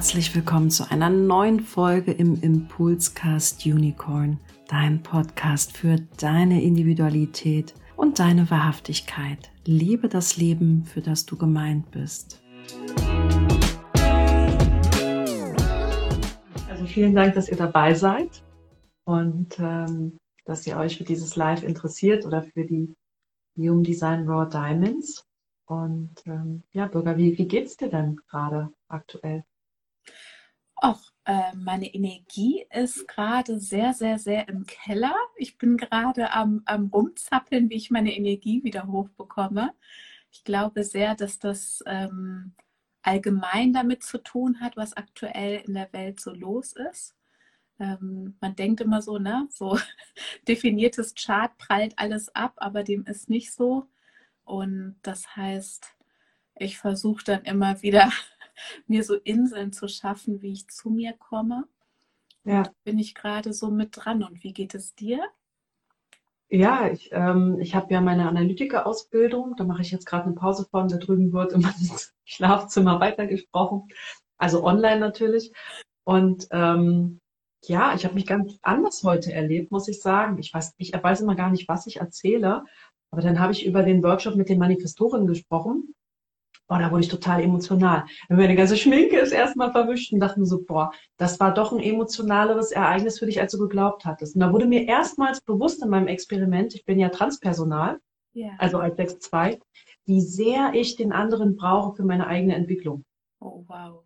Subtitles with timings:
[0.00, 8.18] herzlich willkommen zu einer neuen Folge im Impulscast Unicorn, dein Podcast für deine Individualität und
[8.18, 9.50] deine Wahrhaftigkeit.
[9.66, 12.42] Liebe das Leben, für das du gemeint bist.
[16.70, 18.42] Also vielen Dank, dass ihr dabei seid
[19.04, 22.94] und ähm, dass ihr euch für dieses Live interessiert oder für die
[23.54, 25.26] Human Design Raw Diamonds.
[25.66, 29.44] Und ähm, ja, Bürger, wie, wie geht's dir denn gerade aktuell?
[30.80, 35.14] Auch äh, meine Energie ist gerade sehr, sehr, sehr im Keller.
[35.36, 39.74] Ich bin gerade am, am Rumzappeln, wie ich meine Energie wieder hochbekomme.
[40.30, 42.54] Ich glaube sehr, dass das ähm,
[43.02, 47.14] allgemein damit zu tun hat, was aktuell in der Welt so los ist.
[47.78, 49.78] Ähm, man denkt immer so, ne, so
[50.48, 53.86] definiertes Chart prallt alles ab, aber dem ist nicht so.
[54.44, 55.94] Und das heißt,
[56.56, 58.10] ich versuche dann immer wieder,
[58.86, 61.64] mir so Inseln zu schaffen, wie ich zu mir komme.
[62.44, 62.64] Ja.
[62.84, 64.22] bin ich gerade so mit dran.
[64.22, 65.22] Und wie geht es dir?
[66.48, 69.54] Ja, ich, ähm, ich habe ja meine Analytiker-Ausbildung.
[69.56, 70.88] Da mache ich jetzt gerade eine Pause von.
[70.88, 73.88] Da drüben wird immer ins Schlafzimmer weitergesprochen.
[74.36, 75.52] Also online natürlich.
[76.04, 77.20] Und ähm,
[77.64, 80.38] ja, ich habe mich ganz anders heute erlebt, muss ich sagen.
[80.38, 82.64] Ich weiß, ich weiß immer gar nicht, was ich erzähle.
[83.12, 85.94] Aber dann habe ich über den Workshop mit den Manifestorinnen gesprochen.
[86.70, 88.04] Boah, da wurde ich total emotional.
[88.28, 91.80] Meine ganze Schminke ist erstmal verwischt und dachte mir so, boah, das war doch ein
[91.80, 94.36] emotionaleres Ereignis für dich, als du geglaubt hattest.
[94.36, 97.98] Und da wurde mir erstmals bewusst in meinem Experiment, ich bin ja Transpersonal,
[98.36, 98.52] yeah.
[98.58, 99.58] also als 6-2,
[100.04, 103.04] wie sehr ich den anderen brauche für meine eigene Entwicklung.
[103.40, 104.04] Oh, wow.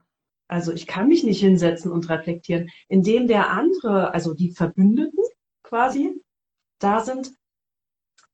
[0.48, 5.22] Also ich kann mich nicht hinsetzen und reflektieren, indem der andere, also die Verbündeten
[5.62, 6.18] quasi,
[6.78, 7.30] da sind,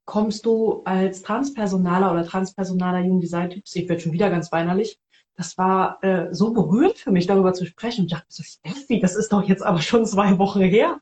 [0.05, 4.99] kommst du als Transpersonaler oder transpersonaler Human Design Typ, ich werde schon wieder ganz weinerlich,
[5.37, 8.05] das war äh, so berührend für mich, darüber zu sprechen.
[8.05, 11.01] Ich dachte, so, Steffi, das ist doch jetzt aber schon zwei Wochen her.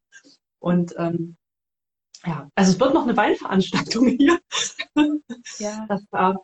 [0.61, 1.37] Und ähm,
[2.25, 4.39] ja, also es wird noch eine Weinveranstaltung hier.
[5.59, 5.87] Ja.
[5.89, 6.37] Das war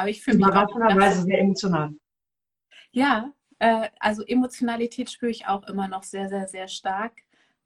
[0.00, 1.94] aber ich fühle mich überraschenderweise sehr emotional.
[2.90, 7.12] Ja, äh, also Emotionalität spüre ich auch immer noch sehr, sehr, sehr stark.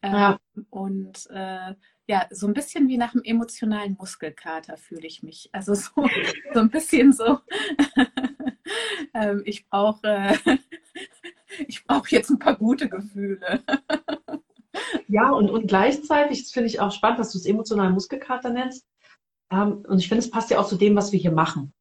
[0.00, 0.38] Äh, ja.
[0.70, 1.74] Und äh,
[2.06, 5.48] ja, so ein bisschen wie nach einem emotionalen Muskelkater fühle ich mich.
[5.52, 5.90] Also so,
[6.54, 7.38] so ein bisschen so,
[9.14, 10.34] ähm, ich brauche
[11.68, 13.62] ich brauche jetzt ein paar gute Gefühle.
[15.08, 18.86] ja, und, und gleichzeitig, das finde ich auch spannend, dass du es emotionalen Muskelkater nennst.
[19.50, 21.72] Ähm, und ich finde, es passt ja auch zu dem, was wir hier machen.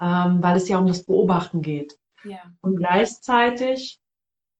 [0.00, 1.98] Ähm, weil es ja um das Beobachten geht.
[2.24, 2.40] Ja.
[2.60, 4.00] Und gleichzeitig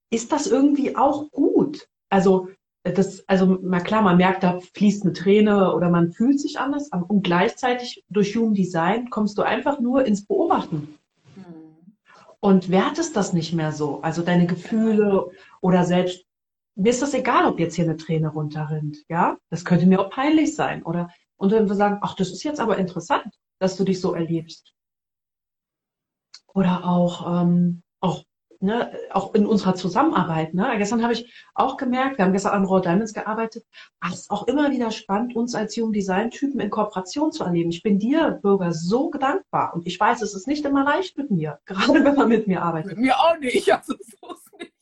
[0.09, 1.87] ist das irgendwie auch gut.
[2.09, 2.49] Also
[2.93, 6.89] das, also na klar, man merkt, da fließt eine Träne oder man fühlt sich anders,
[7.07, 10.95] und gleichzeitig durch Human Design kommst du einfach nur ins Beobachten.
[11.35, 11.43] Mhm.
[12.39, 14.01] Und wertest das nicht mehr so.
[14.01, 15.31] Also deine Gefühle
[15.61, 16.25] oder selbst,
[16.75, 19.37] mir ist das egal, ob jetzt hier eine Träne runterrinnt, ja?
[19.49, 20.83] Das könnte mir auch peinlich sein.
[20.83, 24.13] Oder, und dann wir sagen, ach, das ist jetzt aber interessant, dass du dich so
[24.13, 24.73] erlebst.
[26.53, 27.84] Oder auch, ähm, auch
[28.59, 30.53] ne, auch in unserer Zusammenarbeit.
[30.53, 30.73] Ne?
[30.77, 33.65] Gestern habe ich auch gemerkt, wir haben gestern an Raw Diamonds gearbeitet,
[33.99, 37.43] ach, es ist auch immer wieder spannend, uns als Human Design Typen in Kooperation zu
[37.43, 37.69] erleben.
[37.69, 39.73] Ich bin dir, Bürger, so gedankbar.
[39.73, 42.61] Und ich weiß, es ist nicht immer leicht mit mir, gerade wenn man mit mir
[42.61, 42.91] arbeitet.
[42.91, 44.73] Mit mir auch nicht, also so ist nicht.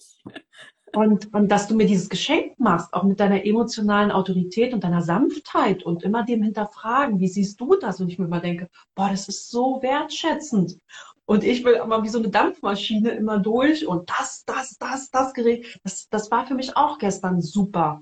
[0.96, 5.02] Und, und dass du mir dieses Geschenk machst, auch mit deiner emotionalen Autorität und deiner
[5.02, 8.00] Sanftheit und immer dem hinterfragen, wie siehst du das?
[8.00, 10.78] Und ich mir immer denke, boah, das ist so wertschätzend.
[11.26, 15.34] Und ich will aber wie so eine Dampfmaschine immer durch und das, das, das, das
[15.34, 15.80] Gerät.
[15.84, 18.02] Das, das war für mich auch gestern super.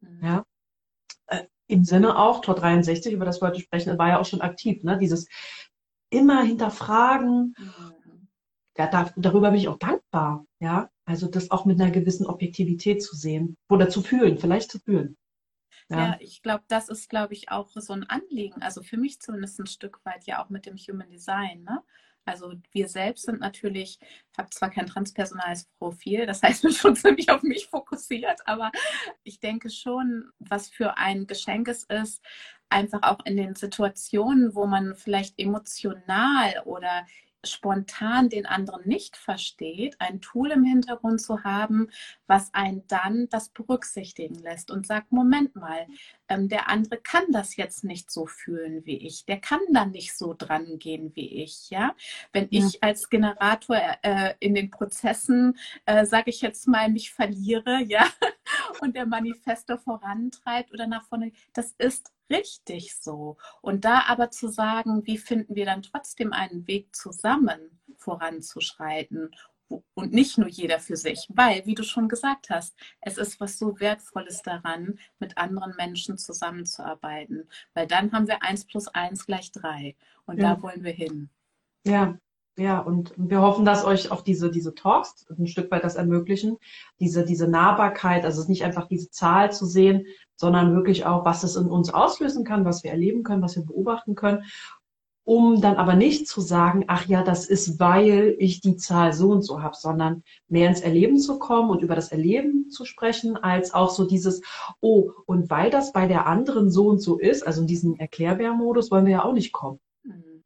[0.00, 0.24] Mhm.
[0.24, 0.44] Ja.
[1.26, 4.40] Äh, Im Sinne auch, Tor 63, über das wir heute sprechen, war ja auch schon
[4.40, 4.96] aktiv, ne?
[4.98, 5.28] Dieses
[6.10, 7.54] immer hinterfragen.
[7.58, 8.28] Mhm.
[8.78, 10.46] Ja, da, darüber bin ich auch dankbar.
[10.60, 10.90] Ja.
[11.04, 15.16] Also das auch mit einer gewissen Objektivität zu sehen oder zu fühlen, vielleicht zu fühlen.
[15.88, 18.62] Ja, ja ich glaube, das ist, glaube ich, auch so ein Anliegen.
[18.62, 21.62] Also für mich zumindest ein Stück weit ja auch mit dem Human Design.
[21.62, 21.82] Ne?
[22.26, 26.72] Also wir selbst sind natürlich, ich habe zwar kein transpersonales Profil, das heißt, ich bin
[26.72, 28.72] schon ziemlich auf mich fokussiert, aber
[29.22, 32.22] ich denke schon, was für ein Geschenk es ist,
[32.68, 37.06] einfach auch in den Situationen, wo man vielleicht emotional oder
[37.46, 41.88] spontan den anderen nicht versteht, ein Tool im Hintergrund zu haben,
[42.26, 45.86] was einen dann das berücksichtigen lässt und sagt, Moment mal,
[46.28, 50.16] ähm, der andere kann das jetzt nicht so fühlen wie ich, der kann da nicht
[50.16, 51.94] so dran gehen wie ich, ja.
[52.32, 52.66] Wenn ja.
[52.66, 55.56] ich als Generator äh, in den Prozessen,
[55.86, 58.06] äh, sage ich jetzt mal, mich verliere, ja,
[58.80, 63.36] und der Manifesto vorantreibt oder nach vorne, das ist richtig so.
[63.60, 69.30] Und da aber zu sagen, wie finden wir dann trotzdem einen Weg zusammen voranzuschreiten,
[69.94, 73.58] und nicht nur jeder für sich, weil, wie du schon gesagt hast, es ist was
[73.58, 79.50] so Wertvolles daran, mit anderen Menschen zusammenzuarbeiten, weil dann haben wir eins plus eins gleich
[79.52, 79.96] drei
[80.26, 80.54] und ja.
[80.54, 81.30] da wollen wir hin.
[81.84, 82.18] Ja,
[82.58, 86.56] ja, und wir hoffen, dass euch auch diese, diese Talks ein Stück weit das ermöglichen,
[87.00, 90.06] diese, diese Nahbarkeit, also es ist nicht einfach diese Zahl zu sehen,
[90.36, 93.64] sondern wirklich auch, was es in uns auslösen kann, was wir erleben können, was wir
[93.64, 94.44] beobachten können
[95.26, 99.30] um dann aber nicht zu sagen, ach ja, das ist, weil ich die Zahl so
[99.30, 103.36] und so habe, sondern mehr ins Erleben zu kommen und über das Erleben zu sprechen,
[103.36, 104.40] als auch so dieses,
[104.80, 108.92] oh, und weil das bei der anderen so und so ist, also in diesen Erklärbär-Modus
[108.92, 109.80] wollen wir ja auch nicht kommen.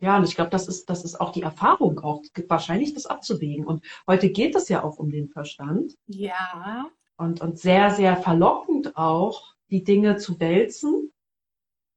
[0.01, 3.67] Ja, und ich glaube, das ist, das ist auch die Erfahrung, auch wahrscheinlich das abzuwägen.
[3.67, 5.95] Und heute geht es ja auch um den Verstand.
[6.07, 6.89] Ja.
[7.17, 11.13] Und, und sehr, sehr verlockend auch, die Dinge zu wälzen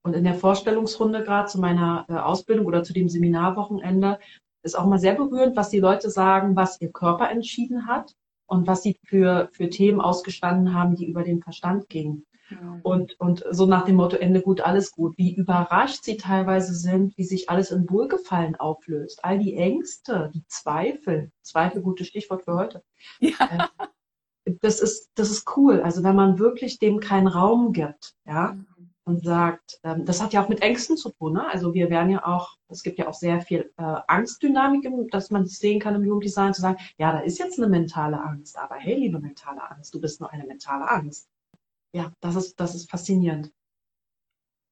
[0.04, 4.20] und in der Vorstellungsrunde gerade zu meiner äh, Ausbildung oder zu dem Seminarwochenende
[4.64, 8.14] ist auch mal sehr berührend, was die Leute sagen, was ihr Körper entschieden hat
[8.46, 12.26] und was sie für, für Themen ausgestanden haben, die über den Verstand gingen.
[12.62, 12.80] Ja.
[12.84, 15.18] Und, und so nach dem Motto, Ende gut, alles gut.
[15.18, 19.24] Wie überrascht sie teilweise sind, wie sich alles in Wohlgefallen auflöst.
[19.24, 22.84] All die Ängste, die Zweifel, Zweifel, gutes Stichwort für heute.
[23.20, 23.70] Ja.
[23.78, 23.88] Äh,
[24.62, 25.82] das ist, das ist cool.
[25.82, 28.68] Also wenn man wirklich dem keinen Raum gibt, ja, mhm
[29.06, 31.34] und sagt, ähm, das hat ja auch mit Ängsten zu tun.
[31.34, 31.46] Ne?
[31.50, 35.46] Also wir werden ja auch, es gibt ja auch sehr viel äh, Angstdynamik, dass man
[35.46, 38.96] sehen kann im Jugenddesign, zu sagen, ja, da ist jetzt eine mentale Angst, aber hey,
[38.96, 41.28] liebe mentale Angst, du bist nur eine mentale Angst.
[41.94, 43.52] Ja, das ist, das ist faszinierend.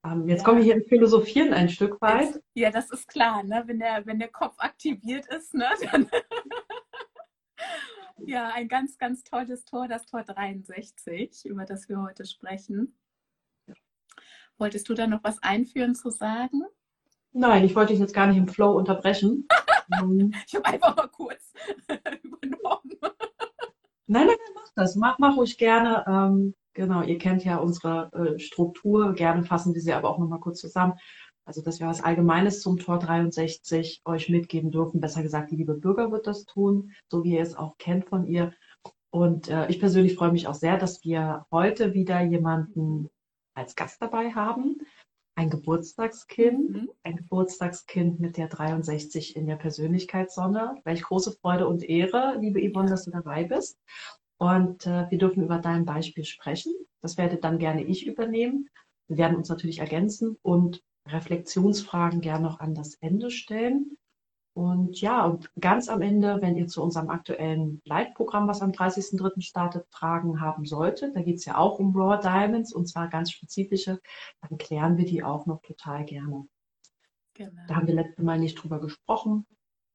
[0.04, 0.46] Ähm, jetzt ja.
[0.46, 2.42] komme ich hier in Philosophieren ein Stück weit.
[2.56, 3.64] Ja, das ist klar, ne?
[3.68, 5.68] wenn, der, wenn der Kopf aktiviert ist, ne?
[5.92, 6.10] dann
[8.18, 12.98] ja, ein ganz, ganz tolles Tor, das Tor 63, über das wir heute sprechen.
[14.58, 16.64] Wolltest du da noch was einführen zu sagen?
[17.34, 19.48] Nein, ich wollte dich jetzt gar nicht im Flow unterbrechen.
[19.94, 21.52] Ähm, ich habe einfach mal kurz
[22.24, 22.98] übernommen.
[24.08, 24.96] Nein, nein, mach das.
[24.96, 26.06] Mach, mach ruhig gerne.
[26.08, 29.14] Ähm, genau, ihr kennt ja unsere äh, Struktur.
[29.14, 30.94] Gerne fassen wir sie aber auch nochmal kurz zusammen.
[31.46, 35.02] Also, dass wir was Allgemeines zum Tor 63 euch mitgeben dürfen.
[35.02, 38.26] Besser gesagt, die liebe Bürger wird das tun, so wie ihr es auch kennt von
[38.26, 38.54] ihr.
[39.12, 43.10] Und äh, ich persönlich freue mich auch sehr, dass wir heute wieder jemanden
[43.54, 44.78] als Gast dabei haben.
[45.36, 46.90] Ein Geburtstagskind, mhm.
[47.04, 50.76] ein Geburtstagskind mit der 63 in der Persönlichkeitssonne.
[50.84, 53.78] Welch große Freude und Ehre, liebe Yvonne, dass du dabei bist.
[54.42, 56.74] Und äh, wir dürfen über dein Beispiel sprechen.
[57.04, 58.70] Das werde dann gerne ich übernehmen.
[59.08, 64.00] Wir werden uns natürlich ergänzen und Reflexionsfragen gerne noch an das Ende stellen.
[64.54, 69.42] Und ja, und ganz am Ende, wenn ihr zu unserem aktuellen Leitprogramm, was am 30.03.
[69.42, 73.30] startet, Fragen haben solltet, da geht es ja auch um Raw Diamonds und zwar ganz
[73.30, 74.02] spezifische,
[74.42, 76.48] dann klären wir die auch noch total gerne.
[77.36, 77.62] Genau.
[77.68, 79.46] Da haben wir letztes Mal nicht drüber gesprochen.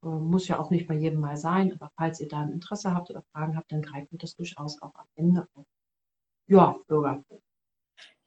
[0.07, 2.95] Äh, muss ja auch nicht bei jedem Mal sein, aber falls ihr da ein Interesse
[2.95, 5.67] habt oder Fragen habt, dann greifen wir das durchaus auch am Ende auf.
[6.49, 7.25] Ja, Bürger,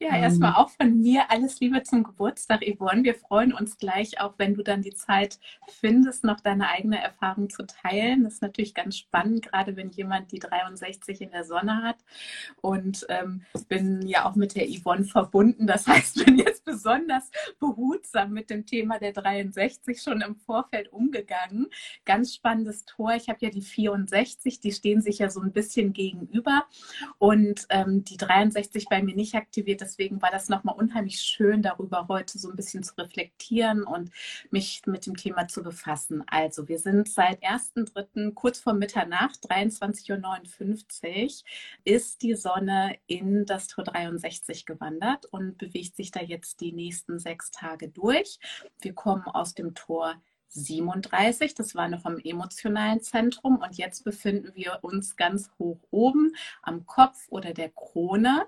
[0.02, 0.56] ja, erstmal ähm.
[0.56, 3.04] auch von mir alles Liebe zum Geburtstag, Yvonne.
[3.04, 7.50] Wir freuen uns gleich auch, wenn du dann die Zeit findest, noch deine eigene Erfahrung
[7.50, 8.24] zu teilen.
[8.24, 11.98] Das ist natürlich ganz spannend, gerade wenn jemand die 63 in der Sonne hat.
[12.62, 15.68] Und ähm, bin ja auch mit der Yvonne verbunden.
[15.68, 17.30] Das heißt, bin jetzt besonders
[17.60, 21.68] behutsam mit dem Thema der 63 schon im Vorfeld umgegangen.
[22.06, 23.16] Ganz spannendes Tor.
[23.16, 26.64] Ich habe ja die 64, die stehen sich ja so ein bisschen gegenüber.
[27.18, 32.08] Und ähm, die 63 bei mir nicht aktiviert deswegen war das nochmal unheimlich schön, darüber
[32.08, 34.12] heute so ein bisschen zu reflektieren und
[34.52, 36.24] mich mit dem Thema zu befassen.
[36.28, 38.34] Also, wir sind seit 1.3.
[38.34, 41.46] kurz vor Mitternacht, 23.59 Uhr,
[41.86, 47.18] ist die Sonne in das Tor 63 gewandert und bewegt sich da jetzt die nächsten
[47.20, 48.40] sechs Tage durch.
[48.82, 53.58] Wir kommen aus dem Tor 37, das war noch am emotionalen Zentrum.
[53.58, 58.46] Und jetzt befinden wir uns ganz hoch oben am Kopf oder der Krone.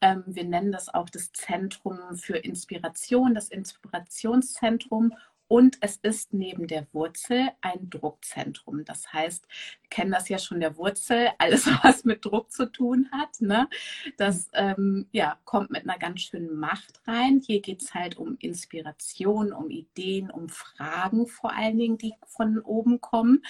[0.00, 5.12] Ähm, wir nennen das auch das Zentrum für Inspiration, das Inspirationszentrum
[5.46, 8.84] und es ist neben der Wurzel ein Druckzentrum.
[8.84, 9.46] Das heißt,
[9.82, 13.40] wir kennen das ja schon der Wurzel, alles was mit Druck zu tun hat.
[13.40, 13.68] Ne?
[14.16, 17.42] Das ähm, ja, kommt mit einer ganz schönen Macht rein.
[17.44, 22.58] Hier geht es halt um Inspiration, um Ideen, um Fragen vor allen Dingen, die von
[22.60, 23.42] oben kommen.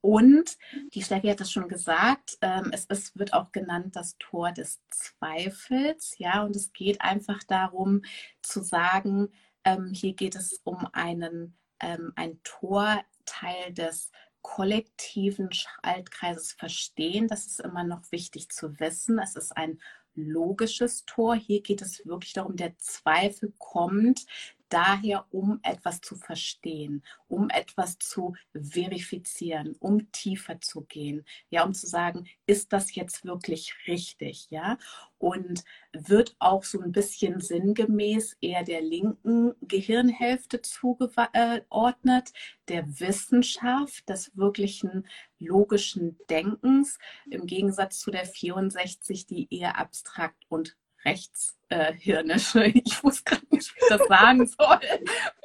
[0.00, 0.56] Und
[0.94, 4.80] die Steffi hat es schon gesagt, ähm, es ist, wird auch genannt das Tor des
[4.88, 6.14] Zweifels.
[6.18, 8.02] Ja, und es geht einfach darum
[8.40, 9.32] zu sagen,
[9.66, 17.26] ähm, hier geht es um einen, ähm, ein Torteil des kollektiven Schaltkreises verstehen.
[17.26, 19.18] Das ist immer noch wichtig zu wissen.
[19.18, 19.80] Es ist ein
[20.14, 21.34] logisches Tor.
[21.34, 24.24] Hier geht es wirklich darum, der Zweifel kommt
[24.68, 31.74] daher, um etwas zu verstehen, um etwas zu verifizieren, um tiefer zu gehen, ja, um
[31.74, 34.78] zu sagen, ist das jetzt wirklich richtig, ja?
[35.18, 42.32] Und wird auch so ein bisschen sinngemäß eher der linken Gehirnhälfte zugeordnet,
[42.68, 45.06] der Wissenschaft, des wirklichen
[45.38, 46.98] logischen Denkens,
[47.30, 52.64] im Gegensatz zu der 64, die eher abstrakt und rechtshirnische.
[52.64, 54.80] Äh, ich wusste gerade nicht, wie ich das sagen soll.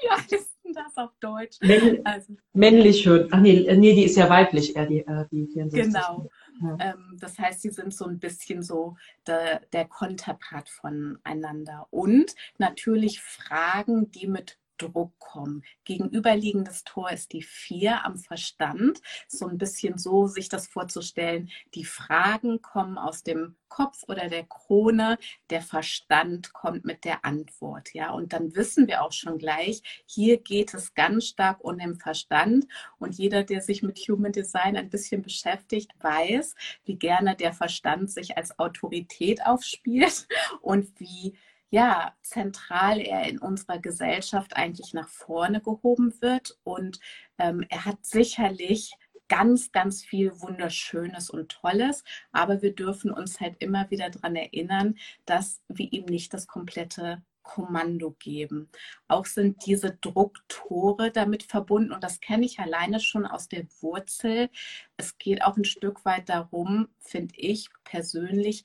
[0.01, 1.58] Wie heißt denn das auf Deutsch?
[1.62, 3.27] Männ also, männlich Hirn.
[3.32, 5.94] Ach nee, äh, nee, die ist ja weiblich, eher die, äh, die 64.
[5.94, 6.30] Genau.
[6.62, 6.77] Ja.
[6.80, 11.88] Ähm, das heißt, sie sind so ein bisschen so der, der Konterpart voneinander.
[11.89, 15.64] Und natürlich Fragen, die mit Druck kommen.
[15.86, 19.00] Gegenüberliegendes Tor ist die vier am Verstand.
[19.28, 21.50] So ein bisschen so, sich das vorzustellen.
[21.76, 25.18] Die Fragen kommen aus dem Kopf oder der Krone.
[25.50, 27.94] Der Verstand kommt mit der Antwort.
[27.94, 31.96] Ja, und dann wissen wir auch schon gleich, hier geht es ganz stark um den
[31.96, 32.66] Verstand.
[33.00, 38.12] Und jeder, der sich mit Human Design ein bisschen beschäftigt, weiß, wie gerne der Verstand
[38.12, 40.28] sich als Autorität aufspielt
[40.62, 41.38] und wie
[41.72, 46.60] ja, zentral er in unserer Gesellschaft eigentlich nach vorne gehoben wird.
[46.63, 47.00] Und
[47.40, 48.94] ähm, er hat sicherlich
[49.30, 54.98] ganz, ganz viel Wunderschönes und Tolles, aber wir dürfen uns halt immer wieder daran erinnern,
[55.25, 58.70] dass wir ihm nicht das komplette Kommando geben.
[59.08, 64.50] Auch sind diese Drucktore damit verbunden und das kenne ich alleine schon aus der Wurzel.
[64.98, 68.63] Es geht auch ein Stück weit darum, finde ich persönlich,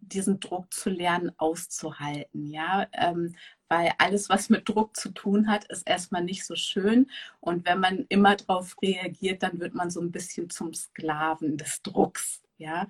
[0.00, 2.46] diesen Druck zu lernen, auszuhalten.
[2.46, 3.34] Ja, ähm,
[3.68, 7.10] weil alles, was mit Druck zu tun hat, ist erstmal nicht so schön.
[7.38, 11.80] Und wenn man immer darauf reagiert, dann wird man so ein bisschen zum Sklaven des
[11.82, 12.42] Drucks.
[12.58, 12.88] Ja,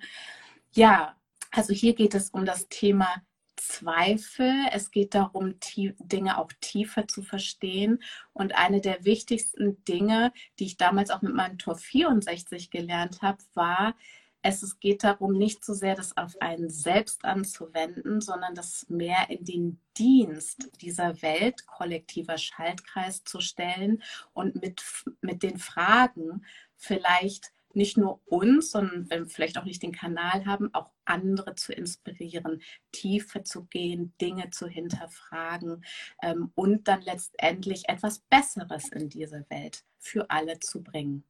[0.71, 1.15] ja
[1.51, 3.21] also hier geht es um das Thema
[3.57, 4.51] Zweifel.
[4.71, 5.55] Es geht darum,
[5.99, 8.01] Dinge auch tiefer zu verstehen.
[8.33, 13.37] Und eine der wichtigsten Dinge, die ich damals auch mit meinem Tor 64 gelernt habe,
[13.53, 13.95] war,
[14.43, 19.45] es geht darum, nicht so sehr das auf einen selbst anzuwenden, sondern das mehr in
[19.45, 24.01] den Dienst dieser Welt, kollektiver Schaltkreis zu stellen
[24.33, 24.83] und mit,
[25.21, 26.43] mit den Fragen
[26.75, 31.55] vielleicht nicht nur uns, sondern wenn wir vielleicht auch nicht den Kanal haben, auch andere
[31.55, 35.85] zu inspirieren, tiefer zu gehen, Dinge zu hinterfragen
[36.21, 41.23] ähm, und dann letztendlich etwas Besseres in diese Welt für alle zu bringen.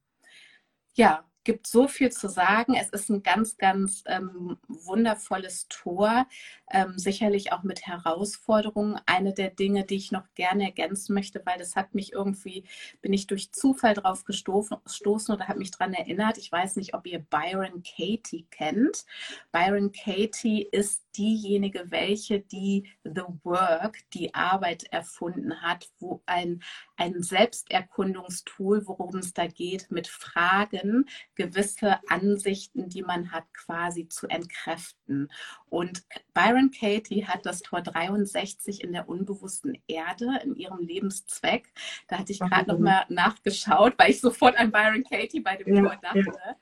[0.94, 2.74] Ja, gibt so viel zu sagen.
[2.74, 6.26] Es ist ein ganz, ganz ähm, wundervolles Tor,
[6.70, 9.00] ähm, sicherlich auch mit Herausforderungen.
[9.06, 12.64] Eine der Dinge, die ich noch gerne ergänzen möchte, weil das hat mich irgendwie,
[13.00, 16.38] bin ich durch Zufall drauf gestoßen oder habe mich daran erinnert.
[16.38, 19.04] Ich weiß nicht, ob ihr Byron Katie kennt.
[19.50, 26.62] Byron Katie ist diejenige, welche die The Work, die Arbeit erfunden hat, wo ein,
[26.96, 34.28] ein Selbsterkundungstool, worum es da geht, mit Fragen gewisse Ansichten, die man hat, quasi zu
[34.28, 35.30] entkräften.
[35.68, 41.72] Und Byron Katie hat das Tor 63 in der unbewussten Erde in ihrem Lebenszweck.
[42.08, 45.74] Da hatte ich gerade noch mal nachgeschaut, weil ich sofort an Byron Katie bei dem
[45.74, 46.32] ja, Tor dachte.
[46.44, 46.56] Ja.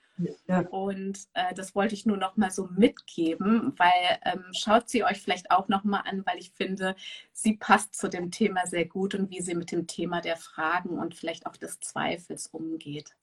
[0.46, 0.60] Ja.
[0.60, 5.22] Und äh, das wollte ich nur noch mal so mitgeben, weil ähm, schaut sie euch
[5.22, 6.94] vielleicht auch noch mal an, weil ich finde,
[7.32, 10.98] sie passt zu dem Thema sehr gut und wie sie mit dem Thema der Fragen
[10.98, 13.14] und vielleicht auch des Zweifels umgeht.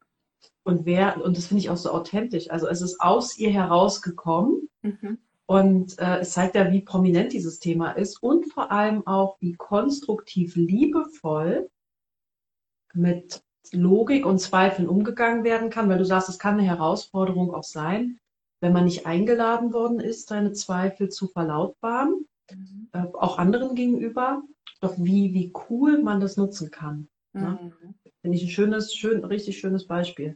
[0.64, 4.70] Und wer, und das finde ich auch so authentisch, also es ist aus ihr herausgekommen
[4.82, 5.18] mhm.
[5.46, 9.54] und äh, es zeigt ja, wie prominent dieses Thema ist und vor allem auch, wie
[9.54, 11.70] konstruktiv liebevoll
[12.94, 17.64] mit Logik und Zweifeln umgegangen werden kann, weil du sagst, es kann eine Herausforderung auch
[17.64, 18.20] sein,
[18.60, 22.90] wenn man nicht eingeladen worden ist, seine Zweifel zu verlautbaren, mhm.
[22.94, 24.44] äh, auch anderen gegenüber.
[24.80, 27.08] Doch wie, wie cool man das nutzen kann.
[27.34, 27.60] Ne?
[27.62, 27.88] Mhm.
[27.88, 28.07] Ne?
[28.28, 30.36] Finde ich ein schönes, schön, richtig schönes Beispiel.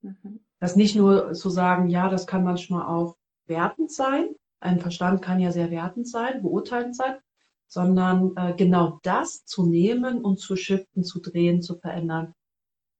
[0.00, 0.44] Mhm.
[0.60, 3.16] Das nicht nur zu sagen, ja, das kann manchmal auch
[3.46, 4.28] wertend sein.
[4.60, 7.16] Ein Verstand kann ja sehr wertend sein, beurteilend sein,
[7.66, 12.32] sondern äh, genau das zu nehmen und zu shiften, zu drehen, zu verändern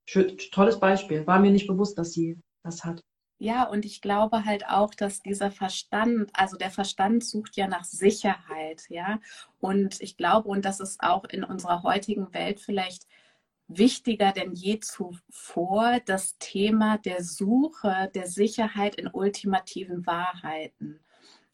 [0.09, 1.25] Schön, tolles Beispiel.
[1.28, 3.04] War mir nicht bewusst, dass sie das hat.
[3.38, 7.85] Ja, und ich glaube halt auch, dass dieser Verstand, also der Verstand sucht ja nach
[7.85, 9.21] Sicherheit, ja.
[9.61, 13.06] Und ich glaube, und das ist auch in unserer heutigen Welt vielleicht
[13.68, 21.00] wichtiger denn je zuvor, das Thema der Suche der Sicherheit in ultimativen Wahrheiten.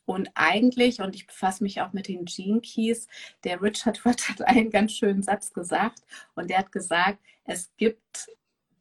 [0.05, 3.07] Und eigentlich, und ich befasse mich auch mit den Gene Keys,
[3.45, 6.01] der Richard Watt hat einen ganz schönen Satz gesagt
[6.35, 8.29] und der hat gesagt, es gibt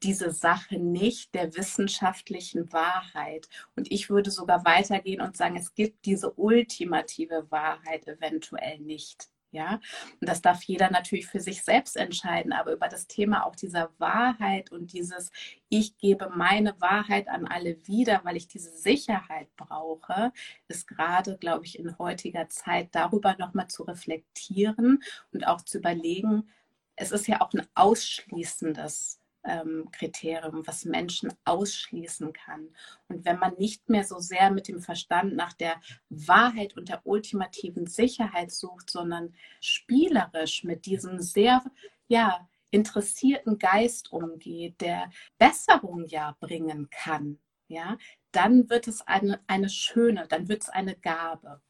[0.02, 3.48] diese Sache nicht der wissenschaftlichen Wahrheit.
[3.76, 9.31] Und ich würde sogar weitergehen und sagen, es gibt diese ultimative Wahrheit eventuell nicht.
[9.52, 9.80] Ja,
[10.18, 12.54] und das darf jeder natürlich für sich selbst entscheiden.
[12.54, 15.30] Aber über das Thema auch dieser Wahrheit und dieses,
[15.68, 20.32] ich gebe meine Wahrheit an alle wieder, weil ich diese Sicherheit brauche,
[20.68, 26.48] ist gerade, glaube ich, in heutiger Zeit darüber nochmal zu reflektieren und auch zu überlegen,
[26.96, 32.68] es ist ja auch ein ausschließendes ähm, Kriterium, was Menschen ausschließen kann.
[33.08, 37.00] Und wenn man nicht mehr so sehr mit dem Verstand nach der Wahrheit und der
[37.04, 41.62] ultimativen Sicherheit sucht, sondern spielerisch mit diesem sehr,
[42.08, 47.98] ja, interessierten Geist umgeht, der Besserung ja bringen kann, ja,
[48.32, 51.60] dann wird es eine, eine schöne, dann wird es eine Gabe.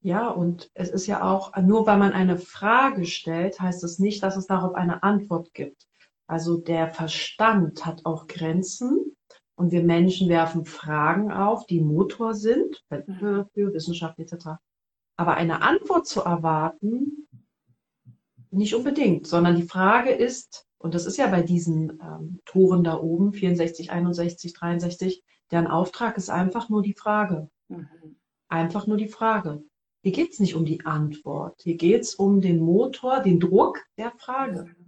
[0.00, 4.22] Ja, und es ist ja auch, nur weil man eine Frage stellt, heißt es nicht,
[4.22, 5.88] dass es darauf eine Antwort gibt.
[6.26, 9.16] Also der Verstand hat auch Grenzen
[9.54, 14.58] und wir Menschen werfen Fragen auf, die Motor sind für, für Wissenschaft etc.
[15.16, 17.28] Aber eine Antwort zu erwarten,
[18.50, 23.00] nicht unbedingt, sondern die Frage ist, und das ist ja bei diesen ähm, Toren da
[23.00, 27.48] oben, 64, 61, 63, deren Auftrag ist einfach nur die Frage.
[27.68, 28.16] Mhm.
[28.48, 29.64] Einfach nur die Frage.
[30.02, 31.60] Hier geht es nicht um die Antwort.
[31.62, 34.64] Hier geht es um den Motor, den Druck der Frage.
[34.64, 34.85] Mhm.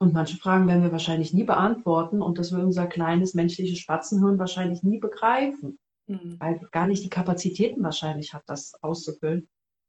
[0.00, 4.38] Und manche Fragen werden wir wahrscheinlich nie beantworten und das will unser kleines menschliches Spatzenhirn
[4.38, 6.36] wahrscheinlich nie begreifen, mhm.
[6.40, 9.46] weil gar nicht die Kapazitäten wahrscheinlich hat, das auszufüllen.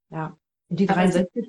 [0.09, 0.37] Ja.
[0.67, 1.45] Und die aber 63.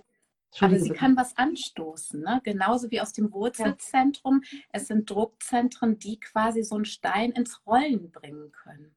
[0.54, 0.94] Sie, aber sie bitte.
[0.94, 2.40] kann was anstoßen, ne?
[2.44, 4.42] genauso wie aus dem Wurzelzentrum.
[4.48, 4.58] Ja.
[4.70, 8.94] Es sind Druckzentren, die quasi so einen Stein ins Rollen bringen können.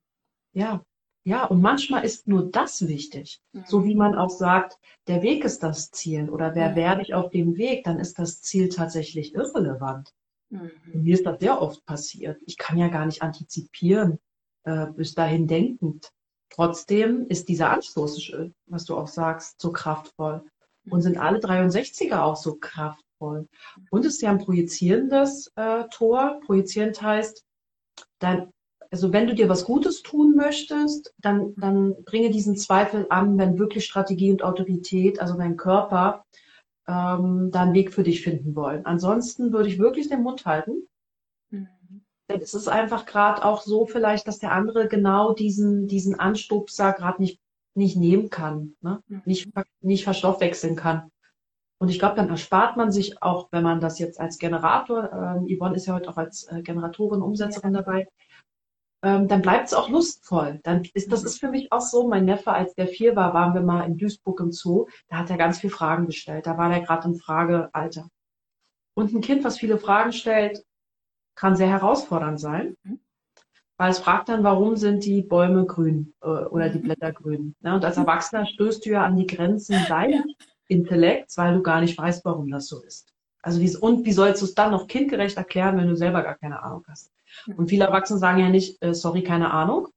[0.54, 0.86] Ja,
[1.28, 3.42] ja, und manchmal ist nur das wichtig.
[3.52, 3.64] Mhm.
[3.66, 4.78] So wie man auch sagt,
[5.08, 6.76] der Weg ist das Ziel oder wer mhm.
[6.76, 10.14] werde ich auf dem Weg, dann ist das Ziel tatsächlich irrelevant.
[10.52, 10.72] Mhm.
[10.94, 12.40] Mir ist das sehr oft passiert.
[12.46, 14.20] Ich kann ja gar nicht antizipieren,
[14.66, 16.12] äh, bis dahin denkend.
[16.52, 18.32] Trotzdem ist dieser Anstoß,
[18.68, 20.46] was du auch sagst, so kraftvoll.
[20.92, 23.48] Und sind alle 63er auch so kraftvoll.
[23.90, 26.40] Und es ist ja ein projizierendes äh, Tor.
[26.46, 27.44] Projizierend heißt,
[28.20, 28.52] dein
[28.96, 33.60] also wenn du dir was Gutes tun möchtest, dann, dann bringe diesen Zweifel an, wenn
[33.60, 36.24] wirklich Strategie und Autorität, also dein Körper,
[36.88, 38.86] ähm, da einen Weg für dich finden wollen.
[38.86, 40.88] Ansonsten würde ich wirklich den Mund halten.
[41.50, 41.68] Mhm.
[42.30, 46.94] Denn es ist einfach gerade auch so vielleicht, dass der andere genau diesen, diesen Anstupser
[46.94, 47.42] gerade nicht,
[47.74, 49.02] nicht nehmen kann, ne?
[49.10, 49.24] Mhm.
[49.26, 49.50] nicht,
[49.82, 51.12] nicht verstoffwechseln kann.
[51.80, 55.54] Und ich glaube, dann erspart man sich auch, wenn man das jetzt als Generator, äh,
[55.54, 57.82] Yvonne ist ja heute auch als äh, Generatorin, Umsetzerin ja.
[57.82, 58.08] dabei,
[59.06, 60.60] ähm, dann bleibt es auch lustvoll.
[60.64, 61.28] Dann ist, das mhm.
[61.28, 63.98] ist für mich auch so, mein Neffe, als der vier war, waren wir mal in
[63.98, 66.48] Duisburg im Zoo, da hat er ganz viele Fragen gestellt.
[66.48, 68.10] Da war er gerade im Fragealter.
[68.96, 70.66] Und ein Kind, was viele Fragen stellt,
[71.36, 72.78] kann sehr herausfordernd sein.
[72.82, 73.00] Mhm.
[73.78, 76.84] Weil es fragt dann, warum sind die Bäume grün äh, oder die mhm.
[76.84, 77.56] Blätter grün.
[77.60, 80.24] Ja, und als Erwachsener stößt du ja an die Grenzen deines
[80.68, 83.14] Intellekts, weil du gar nicht weißt, warum das so ist.
[83.44, 86.34] Also wie, und wie sollst du es dann noch kindgerecht erklären, wenn du selber gar
[86.34, 87.12] keine Ahnung hast?
[87.58, 89.88] Und viele Erwachsene sagen ja nicht, äh, sorry, keine Ahnung.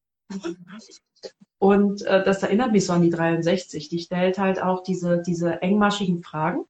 [1.59, 3.89] Und äh, das erinnert mich so an die 63.
[3.89, 6.65] Die stellt halt auch diese, diese engmaschigen Fragen.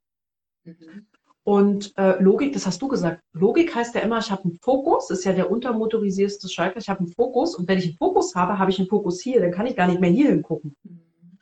[0.64, 1.06] Mhm.
[1.44, 3.22] Und äh, Logik, das hast du gesagt.
[3.32, 6.78] Logik heißt ja immer, ich habe einen Fokus, ist ja der untermotorisierste Schalter.
[6.78, 9.40] Ich habe einen Fokus und wenn ich einen Fokus habe, habe ich einen Fokus hier,
[9.40, 10.76] dann kann ich gar nicht mehr hier hingucken.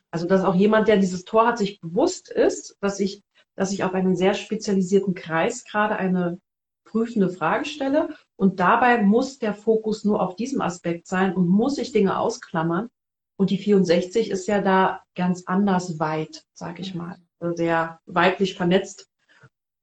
[0.09, 3.21] Also dass auch jemand, der dieses Tor hat, sich bewusst ist, dass ich,
[3.55, 6.39] dass ich auf einen sehr spezialisierten Kreis gerade eine
[6.85, 11.77] prüfende Frage stelle und dabei muss der Fokus nur auf diesem Aspekt sein und muss
[11.77, 12.89] ich Dinge ausklammern.
[13.35, 17.17] Und die 64 ist ja da ganz anders weit, sag ich mal,
[17.55, 19.09] sehr weiblich vernetzt.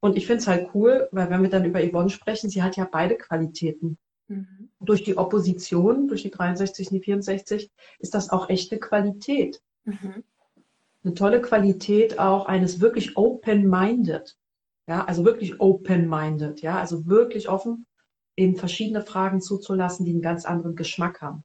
[0.01, 2.77] Und ich finde es halt cool, weil wenn wir dann über Yvonne sprechen, sie hat
[2.77, 3.99] ja beide Qualitäten.
[4.29, 4.71] Mhm.
[4.81, 9.63] Durch die Opposition, durch die 63 und die 64, ist das auch echte Qualität.
[9.85, 10.23] Mhm.
[11.03, 14.37] Eine tolle Qualität auch eines wirklich open-minded.
[14.87, 17.87] Ja, also wirklich open-minded, ja, also wirklich offen,
[18.37, 21.45] eben verschiedene Fragen zuzulassen, die einen ganz anderen Geschmack haben.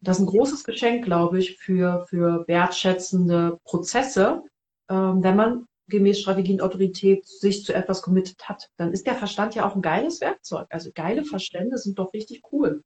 [0.00, 4.42] Das ist ein großes Geschenk, glaube ich, für, für wertschätzende Prozesse,
[4.88, 8.70] ähm, wenn man gemäß Strategie und Autorität sich zu etwas committed hat.
[8.76, 10.66] Dann ist der Verstand ja auch ein geiles Werkzeug.
[10.70, 12.82] Also geile Verstände sind doch richtig cool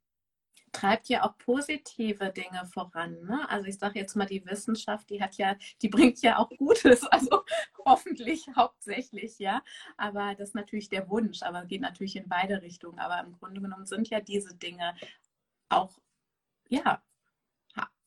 [0.72, 3.22] treibt ja auch positive Dinge voran.
[3.24, 3.48] Ne?
[3.48, 7.04] Also ich sage jetzt mal, die Wissenschaft, die hat ja, die bringt ja auch Gutes,
[7.10, 7.44] also
[7.84, 9.62] hoffentlich hauptsächlich, ja.
[9.96, 12.98] Aber das ist natürlich der Wunsch, aber geht natürlich in beide Richtungen.
[12.98, 14.94] Aber im Grunde genommen sind ja diese Dinge
[15.68, 15.98] auch,
[16.68, 17.02] ja,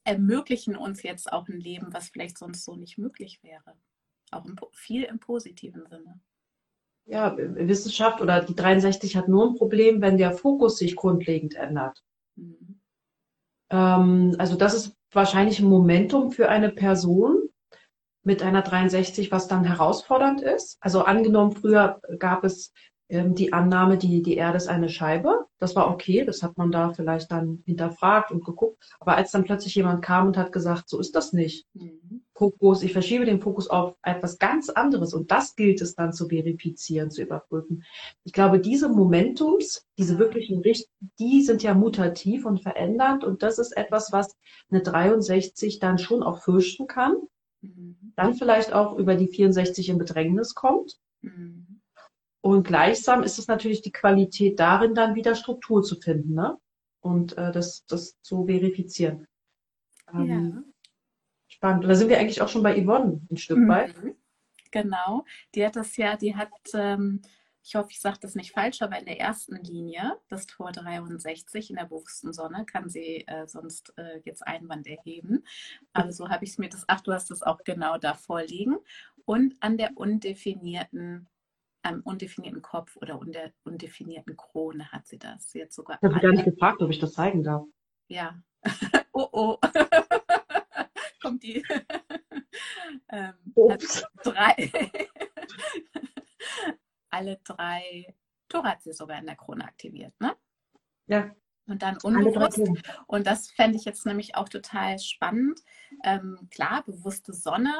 [0.06, 3.75] ermöglichen uns jetzt auch ein Leben, was vielleicht sonst so nicht möglich wäre.
[4.32, 6.21] Auch im, viel im positiven Sinne.
[7.06, 12.04] Ja, Wissenschaft oder die 63 hat nur ein Problem, wenn der Fokus sich grundlegend ändert.
[13.69, 17.49] Ähm, also das ist wahrscheinlich ein Momentum für eine Person,
[18.25, 20.77] mit einer 63, was dann herausfordernd ist.
[20.81, 22.73] Also angenommen, früher gab es
[23.07, 25.45] ähm, die Annahme, die, die Erde ist eine Scheibe.
[25.59, 28.83] Das war okay, das hat man da vielleicht dann hinterfragt und geguckt.
[28.99, 31.67] Aber als dann plötzlich jemand kam und hat gesagt, so ist das nicht.
[31.73, 32.24] Mhm.
[32.35, 36.27] Fokus, ich verschiebe den Fokus auf etwas ganz anderes und das gilt es dann zu
[36.27, 37.83] verifizieren, zu überprüfen.
[38.23, 43.57] Ich glaube, diese Momentums, diese wirklichen Richt, die sind ja mutativ und verändernd und das
[43.57, 44.35] ist etwas, was
[44.69, 47.15] eine 63 dann schon auch fürchten kann.
[47.61, 48.13] Mhm.
[48.15, 50.97] Dann vielleicht auch über die 64 in Bedrängnis kommt.
[51.21, 51.75] Mhm
[52.45, 56.59] und gleichsam ist es natürlich die Qualität darin, dann wieder Struktur zu finden ne?
[56.99, 59.25] und äh, das, das zu verifizieren.
[60.13, 60.63] Ähm, ja.
[61.55, 61.85] Spannend.
[61.85, 63.69] Und da sind wir eigentlich auch schon bei Yvonne ein Stück mhm.
[63.69, 63.95] weit.
[64.71, 65.23] Genau.
[65.53, 67.21] Die hat das ja, die hat, ähm,
[67.63, 71.69] ich hoffe, ich sage das nicht falsch, aber in der ersten Linie, das Tor 63
[71.69, 75.45] in der bewussten Sonne, kann sie äh, sonst äh, jetzt Einwand erheben.
[75.93, 78.77] Aber so habe ich es mir das, ach, du hast es auch genau da vorliegen.
[79.23, 81.29] Und an der undefinierten
[81.83, 85.51] einem undefinierten Kopf oder unter undefinierten Krone hat sie das.
[85.51, 85.99] Sie hat sogar.
[86.01, 87.63] Ich habe gar nicht gefragt, ob ich das zeigen darf.
[88.07, 88.41] Ja.
[89.13, 89.57] oh oh.
[91.25, 91.65] Kommt die.
[93.09, 94.05] ähm, Ups.
[94.23, 94.71] drei.
[97.09, 98.13] alle drei
[98.47, 100.35] Tore hat sie sogar in der Krone aktiviert, ne?
[101.07, 101.35] Ja.
[101.65, 102.61] Und dann unbewusst.
[103.07, 105.61] Und das fände ich jetzt nämlich auch total spannend.
[106.03, 107.73] Ähm, klar, bewusste Sonne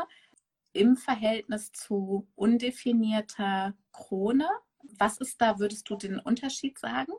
[0.74, 4.50] im Verhältnis zu undefinierter Krone.
[4.98, 7.14] Was ist da, würdest du den Unterschied sagen?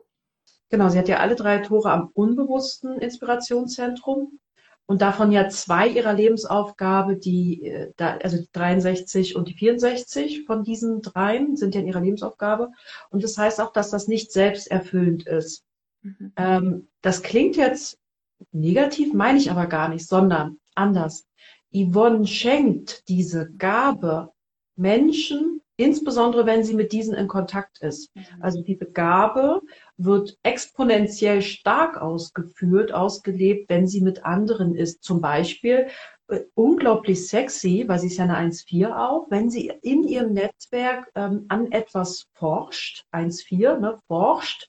[0.67, 4.41] Genau, sie hat ja alle drei Tore am unbewussten Inspirationszentrum
[4.87, 10.63] und davon ja zwei ihrer Lebensaufgabe, die, äh, also die 63 und die 64 von
[10.63, 12.71] diesen dreien sind ja in ihrer Lebensaufgabe.
[13.09, 15.65] Und das heißt auch, dass das nicht selbsterfüllend ist.
[16.01, 16.31] Mhm.
[16.37, 17.99] Ähm, das klingt jetzt
[18.53, 21.27] negativ, meine ich aber gar nicht, sondern anders.
[21.73, 24.31] Yvonne schenkt diese Gabe
[24.77, 28.13] Menschen, insbesondere wenn sie mit diesen in Kontakt ist.
[28.15, 28.25] Mhm.
[28.41, 29.61] Also diese Gabe
[29.95, 35.03] wird exponentiell stark ausgeführt, ausgelebt, wenn sie mit anderen ist.
[35.03, 35.87] Zum Beispiel
[36.27, 41.09] äh, unglaublich sexy, weil sie ist ja eine 1,4 auch, wenn sie in ihrem Netzwerk
[41.15, 44.67] ähm, an etwas forscht, 1,4, ne, forscht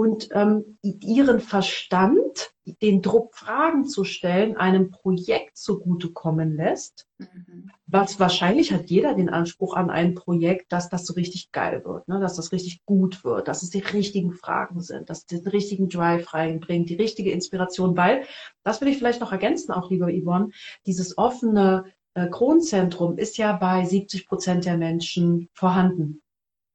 [0.00, 7.06] und ähm, ihren Verstand, den Druck, Fragen zu stellen, einem Projekt zugutekommen lässt.
[7.18, 7.70] Mhm.
[7.86, 12.08] Was wahrscheinlich hat jeder den Anspruch an ein Projekt, dass das so richtig geil wird,
[12.08, 12.18] ne?
[12.18, 15.90] dass das richtig gut wird, dass es die richtigen Fragen sind, dass es den richtigen
[15.90, 18.24] Drive reinbringt, die richtige Inspiration, weil,
[18.62, 20.48] das will ich vielleicht noch ergänzen, auch lieber Yvonne,
[20.86, 21.84] dieses offene
[22.14, 26.22] äh, Kronzentrum ist ja bei 70 Prozent der Menschen vorhanden.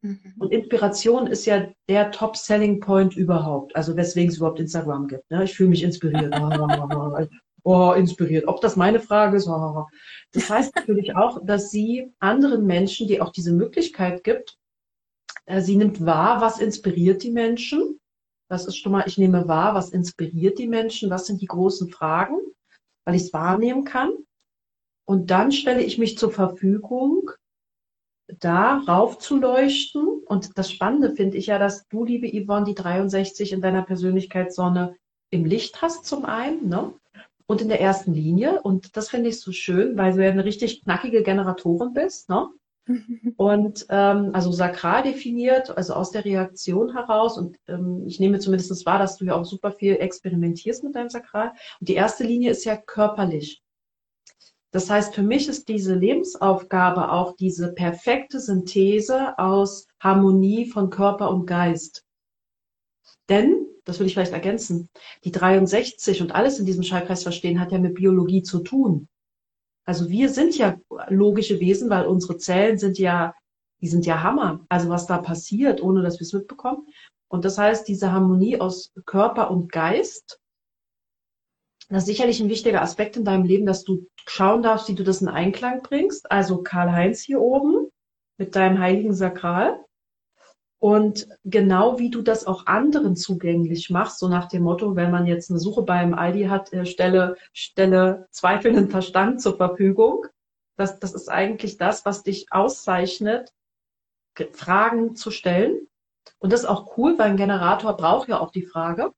[0.05, 0.33] Mhm.
[0.37, 3.75] Und Inspiration ist ja der Top-Selling-Point überhaupt.
[3.75, 5.29] Also weswegen es überhaupt Instagram gibt.
[5.31, 5.43] Ne?
[5.43, 6.33] Ich fühle mich inspiriert.
[7.63, 8.47] oh, inspiriert.
[8.47, 9.49] Ob das meine Frage ist?
[10.31, 14.57] Das heißt natürlich auch, dass sie anderen Menschen, die auch diese Möglichkeit gibt,
[15.45, 17.99] äh, sie nimmt wahr, was inspiriert die Menschen.
[18.49, 21.89] Das ist schon mal, ich nehme wahr, was inspiriert die Menschen, was sind die großen
[21.89, 22.37] Fragen,
[23.05, 24.11] weil ich es wahrnehmen kann.
[25.07, 27.31] Und dann stelle ich mich zur Verfügung,
[28.27, 30.23] da raufzuleuchten.
[30.25, 34.95] Und das Spannende finde ich ja, dass du, liebe Yvonne, die 63 in deiner Persönlichkeitssonne
[35.29, 36.93] im Licht hast zum einen, ne?
[37.47, 38.61] Und in der ersten Linie.
[38.61, 42.49] Und das finde ich so schön, weil du ja eine richtig knackige Generatorin bist, ne?
[43.37, 47.37] Und ähm, also sakral definiert, also aus der Reaktion heraus.
[47.37, 51.09] Und ähm, ich nehme zumindest wahr, dass du ja auch super viel experimentierst mit deinem
[51.09, 51.51] Sakral.
[51.79, 53.64] Und die erste Linie ist ja körperlich.
[54.75, 61.29] Das heißt, für mich ist diese Lebensaufgabe auch diese perfekte Synthese aus Harmonie von Körper
[61.29, 62.03] und Geist.
[63.29, 64.89] Denn, das will ich vielleicht ergänzen,
[65.23, 69.07] die 63 und alles in diesem Schallkreis verstehen hat ja mit Biologie zu tun.
[69.85, 70.75] Also wir sind ja
[71.07, 73.33] logische Wesen, weil unsere Zellen sind ja,
[73.79, 74.65] die sind ja Hammer.
[74.67, 76.85] Also was da passiert, ohne dass wir es mitbekommen.
[77.29, 80.41] Und das heißt, diese Harmonie aus Körper und Geist
[81.89, 85.03] das ist sicherlich ein wichtiger Aspekt in deinem Leben, dass du schauen darfst, wie du
[85.03, 86.31] das in Einklang bringst.
[86.31, 87.89] Also Karl-Heinz hier oben
[88.37, 89.85] mit deinem heiligen Sakral.
[90.79, 95.25] Und genau wie du das auch anderen zugänglich machst, so nach dem Motto, wenn man
[95.25, 100.25] jetzt eine Suche beim Aldi hat, äh, stelle, stelle zweifelnden Verstand zur Verfügung.
[100.77, 103.53] Das, das ist eigentlich das, was dich auszeichnet,
[104.51, 105.87] Fragen zu stellen.
[106.39, 109.13] Und das ist auch cool, weil ein Generator braucht ja auch die Frage.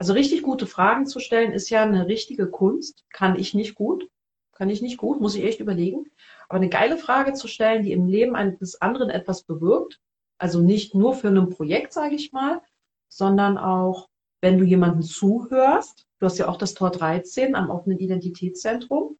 [0.00, 3.04] Also richtig gute Fragen zu stellen ist ja eine richtige Kunst.
[3.10, 4.08] Kann ich nicht gut.
[4.54, 6.06] Kann ich nicht gut, muss ich echt überlegen.
[6.48, 10.00] Aber eine geile Frage zu stellen, die im Leben eines anderen etwas bewirkt,
[10.38, 12.62] also nicht nur für ein Projekt, sage ich mal,
[13.08, 14.08] sondern auch,
[14.40, 16.06] wenn du jemanden zuhörst.
[16.18, 19.18] Du hast ja auch das Tor 13 am offenen Identitätszentrum.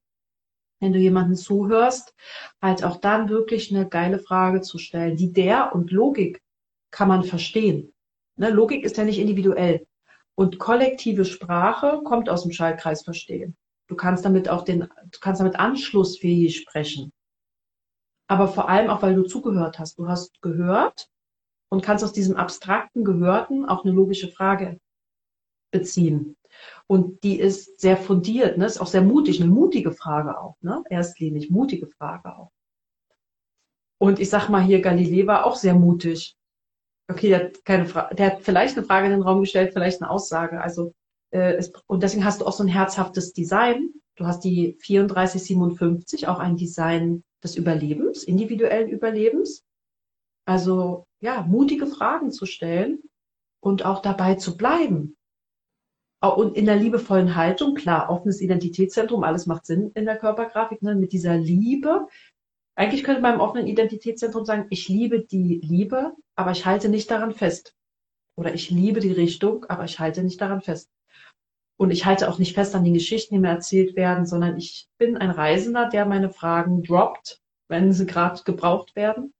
[0.80, 2.14] wenn du jemanden zuhörst,
[2.62, 6.42] halt auch dann wirklich eine geile Frage zu stellen, die der und Logik
[6.90, 7.92] kann man verstehen.
[8.36, 9.86] Ne, Logik ist ja nicht individuell.
[10.40, 13.59] Und kollektive Sprache kommt aus dem Schaltkreis verstehen.
[13.88, 17.12] Du kannst damit auch den, du kannst damit anschlussfähig sprechen.
[18.26, 19.98] Aber vor allem auch, weil du zugehört hast.
[19.98, 21.11] Du hast gehört
[21.68, 24.81] und kannst aus diesem abstrakten Gehörten auch eine logische Frage
[25.72, 26.38] beziehen.
[26.87, 28.64] Und die ist sehr fundiert, ne?
[28.64, 30.83] ist auch sehr mutig, eine mutige Frage auch, ne?
[30.88, 32.50] Erstlinig, mutige Frage auch.
[33.98, 36.35] Und ich sag mal hier, Galilei war auch sehr mutig.
[37.11, 40.11] Okay, der hat keine der hat vielleicht eine Frage in den Raum gestellt, vielleicht eine
[40.11, 40.61] Aussage.
[40.61, 40.94] Also
[41.31, 43.90] äh, es, und deswegen hast du auch so ein herzhaftes Design.
[44.16, 49.64] Du hast die 3457, auch ein Design des Überlebens, individuellen Überlebens.
[50.46, 53.01] Also ja, mutige Fragen zu stellen
[53.61, 55.16] und auch dabei zu bleiben
[56.29, 60.94] und in der liebevollen Haltung, klar, offenes Identitätszentrum, alles macht Sinn in der Körpergrafik, ne,
[60.94, 62.09] mit dieser Liebe.
[62.75, 67.11] Eigentlich könnte man im offenen Identitätszentrum sagen, ich liebe die Liebe, aber ich halte nicht
[67.11, 67.74] daran fest.
[68.35, 70.90] Oder ich liebe die Richtung, aber ich halte nicht daran fest.
[71.76, 74.88] Und ich halte auch nicht fest an den Geschichten, die mir erzählt werden, sondern ich
[74.96, 79.35] bin ein Reisender, der meine Fragen droppt, wenn sie gerade gebraucht werden.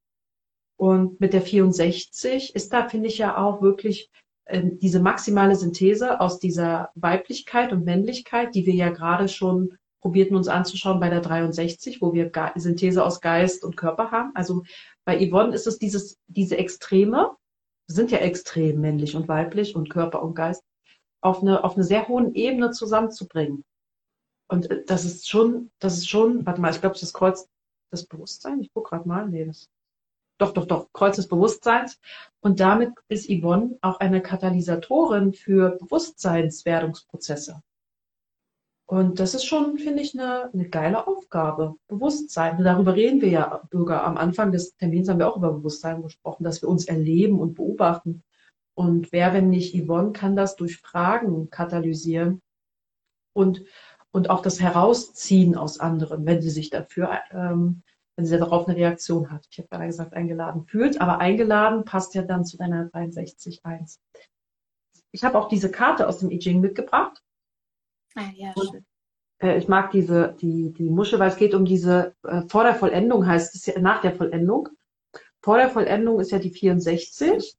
[0.77, 4.11] Und mit der 64 ist da, finde ich ja auch wirklich
[4.45, 10.35] ähm, diese maximale Synthese aus dieser Weiblichkeit und Männlichkeit, die wir ja gerade schon probierten
[10.35, 14.31] uns anzuschauen bei der 63, wo wir Ge Synthese aus Geist und Körper haben.
[14.35, 14.63] Also
[15.05, 17.35] bei Yvonne ist es dieses, diese Extreme,
[17.87, 20.63] sind ja extrem männlich und weiblich und Körper und Geist,
[21.21, 23.63] auf eine, auf eine sehr hohen Ebene zusammenzubringen.
[24.47, 27.47] Und äh, das ist schon, das ist schon, warte mal, ich glaube, das Kreuz
[27.91, 29.69] das Bewusstsein, ich gucke gerade mal, nee, das
[30.39, 31.99] doch, doch, doch, Kreuz des Bewusstseins.
[32.39, 37.61] Und damit ist Yvonne auch eine Katalysatorin für Bewusstseinswerdungsprozesse.
[38.91, 41.75] Und das ist schon, finde ich, eine, eine geile Aufgabe.
[41.87, 42.61] Bewusstsein.
[42.61, 44.03] Darüber reden wir ja, Bürger.
[44.03, 47.53] Am Anfang des Termins haben wir auch über Bewusstsein gesprochen, dass wir uns erleben und
[47.53, 48.21] beobachten.
[48.73, 52.41] Und wer, wenn nicht Yvonne, kann das durch Fragen katalysieren
[53.33, 53.63] und,
[54.11, 57.83] und auch das Herausziehen aus anderen, wenn sie sich dafür ähm,
[58.17, 59.47] wenn sie darauf eine Reaktion hat.
[59.49, 63.99] Ich habe gerade gesagt, eingeladen fühlt, aber eingeladen passt ja dann zu deiner 63.1.
[65.13, 67.23] Ich habe auch diese Karte aus dem I Ching mitgebracht.
[68.15, 68.85] Ah, ja, schön.
[69.41, 72.75] Äh, ich mag diese, die, die Muschel, weil es geht um diese, äh, vor der
[72.75, 74.69] Vollendung heißt es ja, nach der Vollendung.
[75.41, 77.55] Vor der Vollendung ist ja die 64.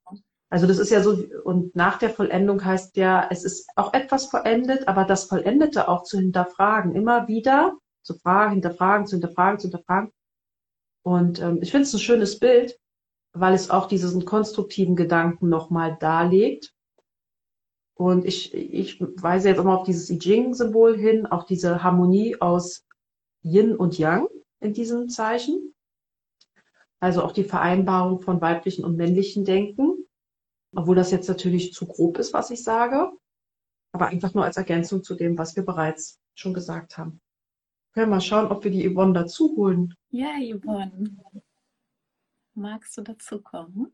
[0.51, 4.27] Also das ist ja so, und nach der Vollendung heißt ja, es ist auch etwas
[4.27, 9.69] vollendet, aber das Vollendete auch zu hinterfragen, immer wieder zu fragen, hinterfragen, zu hinterfragen, zu
[9.69, 10.13] hinterfragen.
[11.03, 12.79] Und ähm, ich finde es ein schönes Bild,
[13.33, 16.72] weil es auch diesen konstruktiven Gedanken nochmal darlegt.
[17.95, 22.87] Und ich, ich weise jetzt immer auf dieses I Ching-Symbol hin, auch diese Harmonie aus
[23.43, 24.29] Yin und Yang
[24.61, 25.75] in diesem Zeichen.
[27.01, 30.07] Also auch die Vereinbarung von weiblichen und männlichen Denken.
[30.75, 33.11] Obwohl das jetzt natürlich zu grob ist, was ich sage.
[33.93, 37.21] Aber einfach nur als Ergänzung zu dem, was wir bereits schon gesagt haben.
[37.93, 39.95] Können wir mal schauen, ob wir die Yvonne dazu holen.
[40.11, 41.15] Ja, Yvonne.
[42.55, 43.93] Magst du dazu kommen?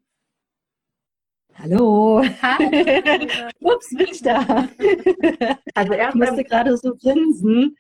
[1.61, 2.23] Hallo.
[2.40, 2.71] Hallo.
[3.61, 4.68] Ups, bin ich da.
[5.75, 7.77] Also er musste gerade so grinsen.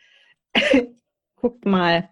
[1.36, 2.10] Guckt mal.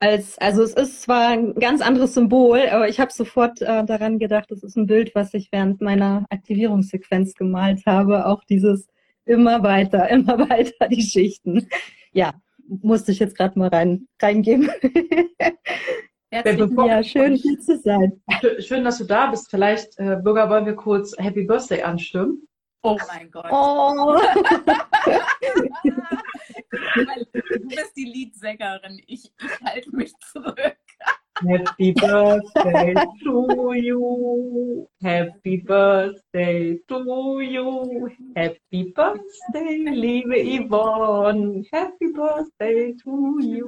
[0.00, 4.18] Als, also es ist zwar ein ganz anderes Symbol, aber ich habe sofort äh, daran
[4.18, 8.26] gedacht, das ist ein Bild, was ich während meiner Aktivierungssequenz gemalt habe.
[8.26, 8.88] Auch dieses
[9.24, 11.68] immer weiter, immer weiter die Schichten.
[12.12, 12.34] Ja,
[12.66, 14.68] musste ich jetzt gerade mal rein, reingeben.
[16.44, 18.20] Ja, schön hier zu sein.
[18.58, 19.50] Schön, dass du da bist.
[19.50, 22.46] Vielleicht, äh, Bürger, wollen wir kurz Happy Birthday anstimmen.
[22.82, 23.46] Oh mein Gott.
[23.50, 24.18] Oh.
[26.94, 29.00] du bist die Liedsängerin.
[29.06, 30.76] Ich, ich halte mich zurück.
[31.44, 34.88] Happy Birthday to you.
[35.02, 38.10] Happy Birthday to you.
[38.34, 41.62] Happy Birthday, liebe Yvonne.
[41.72, 43.66] Happy Birthday to you.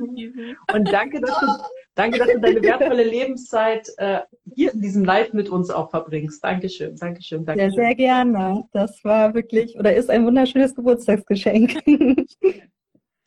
[0.73, 1.47] Und danke, dass du,
[1.95, 4.21] danke, dass du deine wertvolle Lebenszeit äh,
[4.55, 6.43] hier in diesem Live mit uns auch verbringst.
[6.43, 7.73] Dankeschön, Dankeschön, Dankeschön.
[7.73, 8.65] Sehr, sehr gerne.
[8.73, 11.75] Das war wirklich oder ist ein wunderschönes Geburtstagsgeschenk.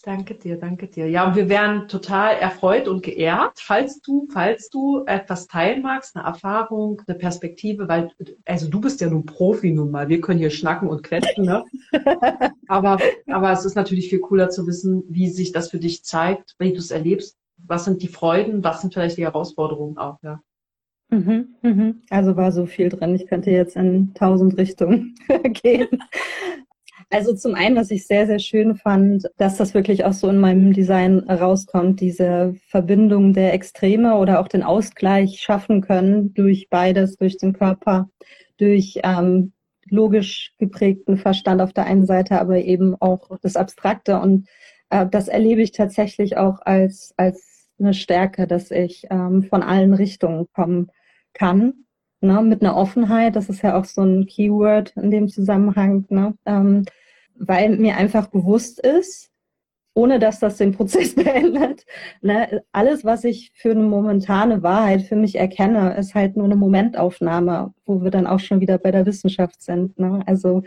[0.03, 1.07] Danke dir, danke dir.
[1.07, 6.15] Ja, und wir wären total erfreut und geehrt, falls du, falls du etwas teilen magst,
[6.15, 8.11] eine Erfahrung, eine Perspektive, weil,
[8.45, 10.09] also du bist ja nun Profi nun mal.
[10.09, 11.65] Wir können hier schnacken und quetschen, ne?
[12.67, 16.55] aber, aber es ist natürlich viel cooler zu wissen, wie sich das für dich zeigt,
[16.57, 17.37] wie du es erlebst.
[17.57, 18.63] Was sind die Freuden?
[18.63, 20.41] Was sind vielleicht die Herausforderungen auch, ja?
[21.11, 22.01] Mhm, mhm.
[22.09, 23.13] Also war so viel drin.
[23.13, 25.15] Ich könnte jetzt in tausend Richtungen
[25.61, 25.89] gehen.
[27.11, 30.37] Also zum einen, was ich sehr, sehr schön fand, dass das wirklich auch so in
[30.37, 37.17] meinem Design rauskommt, diese Verbindung der Extreme oder auch den Ausgleich schaffen können durch beides,
[37.17, 38.09] durch den Körper,
[38.57, 39.51] durch ähm,
[39.89, 44.17] logisch geprägten Verstand auf der einen Seite, aber eben auch das Abstrakte.
[44.17, 44.47] Und
[44.89, 49.93] äh, das erlebe ich tatsächlich auch als, als eine Stärke, dass ich ähm, von allen
[49.93, 50.89] Richtungen kommen
[51.33, 51.73] kann.
[52.23, 56.35] Ne, mit einer Offenheit, das ist ja auch so ein Keyword in dem Zusammenhang, ne,
[56.45, 56.85] ähm,
[57.35, 59.31] weil mir einfach bewusst ist,
[59.93, 61.85] ohne dass das den Prozess beendet.
[62.21, 62.63] Ne?
[62.71, 67.73] Alles, was ich für eine momentane Wahrheit für mich erkenne, ist halt nur eine Momentaufnahme,
[67.85, 69.99] wo wir dann auch schon wieder bei der Wissenschaft sind.
[69.99, 70.21] Ne?
[70.25, 70.63] Also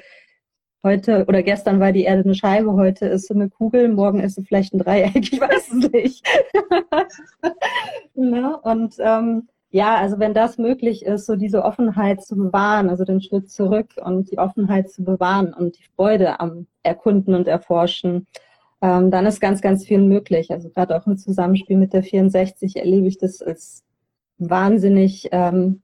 [0.82, 4.34] heute oder gestern war die Erde eine Scheibe, heute ist sie eine Kugel, morgen ist
[4.34, 6.26] sie vielleicht ein Dreieck, ich weiß es nicht.
[8.14, 8.58] ne?
[8.60, 13.20] Und ähm, ja, also wenn das möglich ist, so diese Offenheit zu bewahren, also den
[13.20, 18.28] Schritt zurück und die Offenheit zu bewahren und die Freude am Erkunden und Erforschen,
[18.80, 20.52] ähm, dann ist ganz, ganz viel möglich.
[20.52, 23.82] Also gerade auch im Zusammenspiel mit der 64 erlebe ich das als
[24.38, 25.82] wahnsinnig ähm,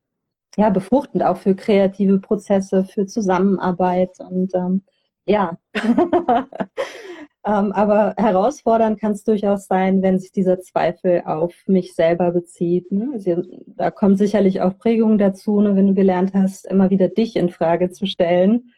[0.56, 4.82] ja, befruchtend, auch für kreative Prozesse, für Zusammenarbeit und ähm,
[5.26, 5.58] ja.
[7.44, 12.90] ähm, aber herausfordernd kann es durchaus sein, wenn sich dieser Zweifel auf mich selber bezieht.
[12.92, 13.10] Ne?
[13.12, 15.76] Also, da kommt sicherlich auch Prägung dazu, ne?
[15.76, 18.72] wenn du gelernt hast, immer wieder dich in Frage zu stellen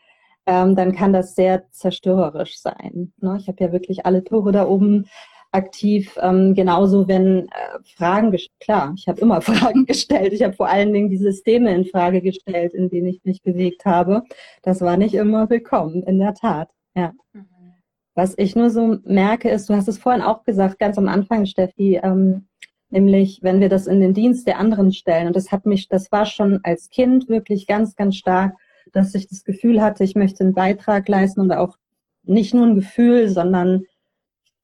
[0.46, 3.12] ähm, dann kann das sehr zerstörerisch sein.
[3.20, 3.36] Ne?
[3.38, 5.06] Ich habe ja wirklich alle Tore da oben
[5.52, 6.18] aktiv.
[6.20, 10.32] Ähm, genauso, wenn äh, Fragen, klar, ich habe immer Fragen gestellt.
[10.32, 13.84] Ich habe vor allen Dingen die Systeme in Frage gestellt, in denen ich mich bewegt
[13.84, 14.22] habe.
[14.62, 16.70] Das war nicht immer willkommen, in der Tat.
[16.94, 17.12] Ja.
[17.32, 17.51] Mhm.
[18.14, 21.46] Was ich nur so merke, ist, du hast es vorhin auch gesagt, ganz am Anfang,
[21.46, 22.46] Steffi, ähm,
[22.90, 25.26] nämlich wenn wir das in den Dienst der anderen stellen.
[25.26, 28.54] Und das hat mich, das war schon als Kind wirklich ganz, ganz stark
[28.92, 31.78] dass ich das Gefühl hatte, ich möchte einen Beitrag leisten und auch
[32.22, 33.84] nicht nur ein Gefühl, sondern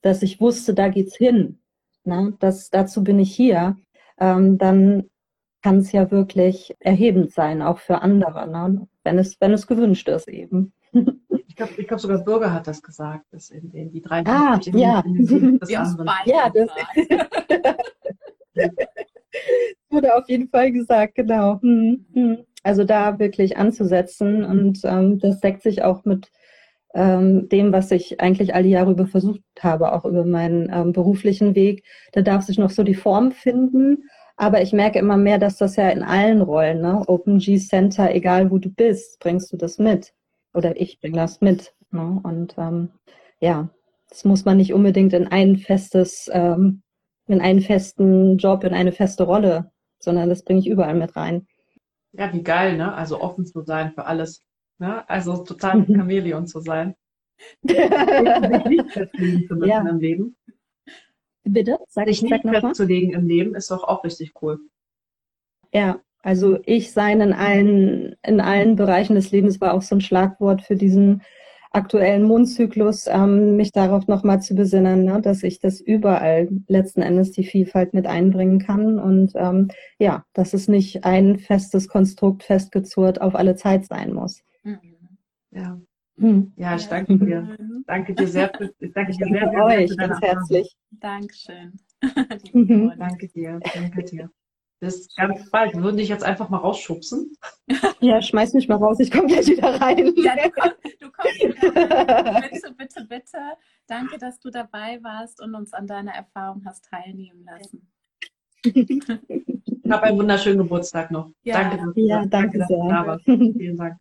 [0.03, 1.61] dass ich wusste, da geht's hin.
[2.05, 2.35] Ne?
[2.39, 3.77] Das, dazu bin ich hier.
[4.19, 5.11] Ähm, dann
[5.63, 8.87] kann es ja wirklich erhebend sein, auch für andere, ne?
[9.03, 10.73] wenn, es, wenn es gewünscht ist eben.
[11.59, 14.61] Ich glaube, ich glaub, sogar Bürger hat das gesagt, dass in, in die drei ah,
[14.67, 15.01] ja.
[15.01, 15.69] In das
[16.25, 16.69] ja, das
[19.91, 21.61] wurde auf jeden Fall gesagt, genau.
[21.61, 22.39] Hm, hm.
[22.63, 26.31] Also da wirklich anzusetzen und ähm, das deckt sich auch mit
[26.95, 30.93] ähm, dem, was ich eigentlich all die Jahre über versucht habe, auch über meinen ähm,
[30.93, 31.83] beruflichen Weg.
[32.13, 34.05] Da darf sich noch so die Form finden,
[34.37, 37.03] aber ich merke immer mehr, dass das ja in allen Rollen, ne?
[37.09, 40.13] OpenG Center, egal wo du bist, bringst du das mit.
[40.59, 41.73] Oder ich bringe das mit.
[41.93, 42.19] Ne?
[42.25, 42.91] Und ähm,
[43.39, 43.69] ja,
[44.09, 46.83] das muss man nicht unbedingt in ein festes, ähm,
[47.29, 51.47] in einen festen Job, in eine feste Rolle, sondern das bringe ich überall mit rein.
[52.11, 52.93] Ja, wie geil, ne?
[52.93, 54.43] Also offen zu sein für alles.
[54.79, 55.09] Ne?
[55.09, 56.97] Also total ein Chamäleon zu sein.
[57.63, 59.89] nicht festlegen zu müssen ja.
[59.89, 60.37] im Leben.
[61.45, 61.79] Bitte?
[61.87, 64.59] Sag, sich nicht festzulegen im Leben ist doch auch richtig cool.
[65.73, 70.03] Ja, also ich sein in allen, in allen Bereichen des Lebens war auch so ein
[70.03, 71.23] Schlagwort für diesen
[71.71, 77.33] aktuellen Mondzyklus, ähm, mich darauf nochmal zu besinnen, ne, dass ich das überall letzten Endes
[77.33, 83.23] die Vielfalt mit einbringen kann und ähm, ja, dass es nicht ein festes Konstrukt festgezurrt
[83.23, 84.43] auf alle Zeit sein muss.
[84.65, 84.83] Mhm.
[85.51, 85.81] Ja.
[86.19, 86.53] Hm.
[86.57, 87.57] Ja, ich danke dir.
[87.87, 90.77] Danke dir sehr für, ich danke dir sehr, sehr, euch, ganz herzlich.
[91.01, 91.73] Dankeschön.
[92.99, 94.31] danke dir, danke dir.
[94.81, 95.75] Bis ganz bald.
[95.75, 97.33] Wir würden dich jetzt einfach mal rausschubsen.
[98.01, 100.15] Ja, schmeiß mich mal raus, ich komme gleich wieder rein.
[100.17, 103.39] Ja, du, komm, du kommst wieder Bitte, bitte, bitte.
[103.89, 107.91] Danke, dass du dabei warst und uns an deiner Erfahrung hast teilnehmen lassen.
[108.63, 111.33] Ich habe einen wunderschönen Geburtstag noch.
[111.43, 113.37] Ja, danke, ja, danke, danke sehr.
[113.57, 113.99] Vielen Dank.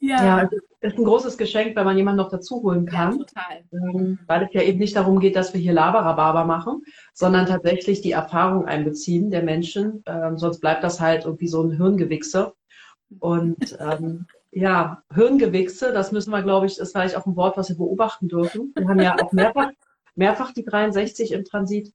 [0.00, 0.24] Ja.
[0.24, 0.48] ja,
[0.80, 3.18] es ist ein großes Geschenk, wenn man jemanden noch dazu holen kann.
[3.18, 3.64] Ja, total.
[3.72, 6.82] Ähm, weil es ja eben nicht darum geht, dass wir hier Laberababa machen,
[7.12, 10.04] sondern tatsächlich die Erfahrung einbeziehen der Menschen.
[10.06, 12.54] Ähm, sonst bleibt das halt irgendwie so ein Hirngewichse.
[13.18, 17.68] Und ähm, ja, Hirngewichse, das müssen wir, glaube ich, ist vielleicht auch ein Wort, was
[17.68, 18.72] wir beobachten dürfen.
[18.76, 19.70] Wir haben ja auch mehrfach,
[20.14, 21.92] mehrfach die 63 im Transit.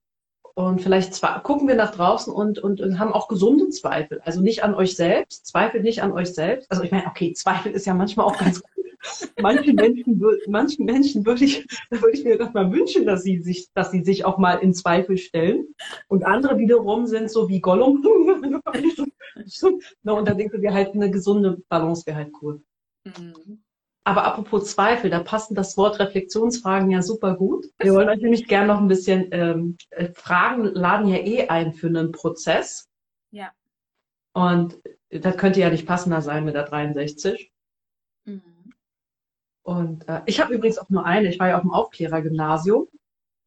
[0.55, 4.21] Und vielleicht gucken wir nach draußen und, und, und haben auch gesunde Zweifel.
[4.23, 6.69] Also nicht an euch selbst, Zweifel nicht an euch selbst.
[6.69, 8.71] Also ich meine, okay, Zweifel ist ja manchmal auch ganz gut.
[9.41, 13.67] Manche Menschen, manchen Menschen würde ich, da ich mir doch mal wünschen, dass sie sich,
[13.73, 15.67] dass sie sich auch mal in Zweifel stellen.
[16.07, 18.05] Und andere wiederum sind so wie Gollum.
[20.03, 22.61] und da denken wir halt, eine gesunde Balance wäre halt cool.
[23.05, 23.62] Mhm.
[24.05, 27.67] Aber apropos Zweifel, da passen das Wort Reflexionsfragen ja super gut.
[27.79, 31.73] Wir wollen euch nämlich gerne noch ein bisschen ähm, äh, Fragen laden ja eh ein
[31.73, 32.89] für einen Prozess.
[33.31, 33.51] Ja.
[34.33, 34.77] Und
[35.09, 37.51] das könnte ja nicht passender sein mit der 63.
[38.25, 38.73] Mhm.
[39.63, 41.29] Und äh, ich habe übrigens auch nur eine.
[41.29, 42.87] Ich war ja auf dem Aufklärergymnasium,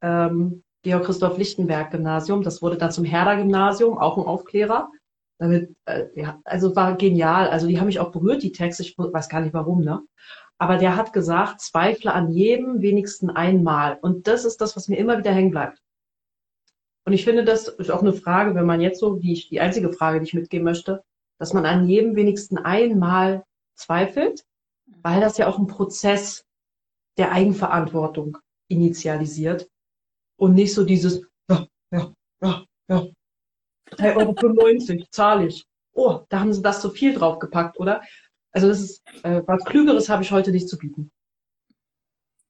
[0.03, 2.43] ähm, Georg Christoph Lichtenberg Gymnasium.
[2.43, 4.91] Das wurde dann zum Herder Gymnasium, auch ein Aufklärer.
[5.39, 7.49] Damit, äh, ja, also war genial.
[7.49, 8.83] Also die haben mich auch berührt, die Texte.
[8.83, 10.01] Ich weiß gar nicht warum, ne?
[10.59, 13.99] Aber der hat gesagt, zweifle an jedem wenigsten einmal.
[14.01, 15.83] Und das ist das, was mir immer wieder hängen bleibt.
[17.05, 19.61] Und ich finde, das ist auch eine Frage, wenn man jetzt so, die, ich, die
[19.61, 21.05] einzige Frage, die ich mitgeben möchte,
[21.39, 23.45] dass man an jedem wenigsten einmal
[23.75, 24.45] zweifelt,
[25.03, 26.45] weil das ja auch ein Prozess
[27.17, 28.39] der Eigenverantwortung
[28.69, 29.69] initialisiert
[30.37, 33.07] und nicht so dieses, ja, ja, ja, ja,
[33.93, 35.67] 3,95 Euro zahle ich.
[35.93, 38.03] Oh, da haben sie das so viel draufgepackt, oder?
[38.57, 41.11] Also ist, äh, was Klügeres habe ich heute nicht zu bieten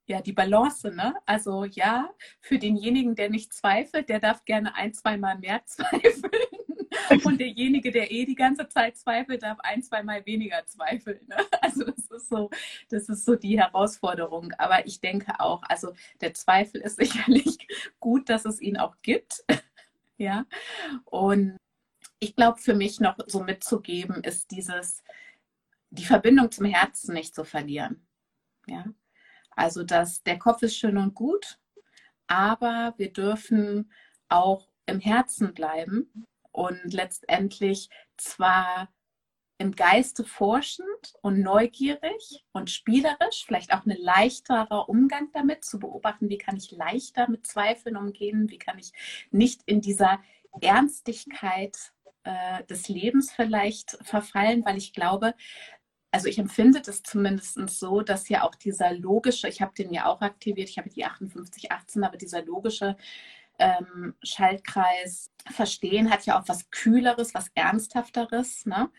[0.07, 1.15] ja, die Balance, ne?
[1.27, 6.33] Also ja, für denjenigen, der nicht zweifelt, der darf gerne ein, zweimal mehr zweifeln.
[7.25, 11.21] Und derjenige, der eh die ganze Zeit zweifelt, darf ein, zweimal weniger zweifeln.
[11.29, 11.37] Ne?
[11.61, 12.51] Also das ist so,
[12.89, 14.53] das ist so die Herausforderung.
[14.59, 17.59] Aber ich denke auch, also der Zweifel ist sicherlich
[18.01, 19.45] gut, dass es ihn auch gibt.
[20.19, 20.47] ja.
[21.05, 21.59] Und
[22.19, 25.03] ich glaube, für mich noch so mitzugeben, ist dieses,
[25.99, 28.07] die Verbindung zum Herzen nicht zu verlieren.
[28.67, 28.85] Ja.
[29.51, 31.59] Also dass der Kopf ist schön und gut,
[32.27, 33.91] aber wir dürfen
[34.29, 38.89] auch im Herzen bleiben und letztendlich zwar
[39.59, 46.29] im Geiste forschend und neugierig und spielerisch, vielleicht auch ein leichterer Umgang damit, zu beobachten,
[46.29, 48.93] wie kann ich leichter mit Zweifeln umgehen, wie kann ich
[49.31, 50.21] nicht in dieser
[50.61, 51.93] Ernstigkeit
[52.25, 55.35] äh, des Lebens vielleicht verfallen, weil ich glaube,
[56.17, 60.07] also ich empfinde das zumindest so, dass ja auch dieser logische, ich habe den ja
[60.07, 62.97] auch aktiviert, ich habe die 5818, aber dieser logische
[63.59, 68.91] ähm, Schaltkreis verstehen hat ja auch was Kühleres, was Ernsthafteres, ne?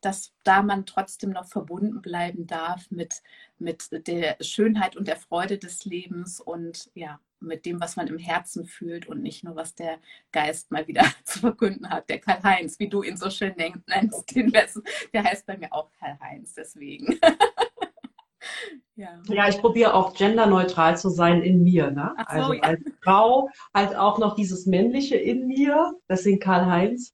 [0.00, 3.22] dass da man trotzdem noch verbunden bleiben darf mit,
[3.62, 8.18] mit der Schönheit und der Freude des Lebens und ja, mit dem, was man im
[8.18, 9.98] Herzen fühlt und nicht nur, was der
[10.30, 12.08] Geist mal wieder zu verkünden hat.
[12.08, 14.82] Der Karl-Heinz, wie du ihn so schön nennst, den Wessen,
[15.12, 17.18] der heißt bei mir auch Karl-Heinz, deswegen.
[18.96, 19.20] ja.
[19.28, 21.90] ja, ich probiere auch genderneutral zu sein in mir.
[21.90, 22.14] Ne?
[22.16, 22.62] So, also ja.
[22.62, 27.12] als Frau halt auch noch dieses Männliche in mir, deswegen Karl-Heinz.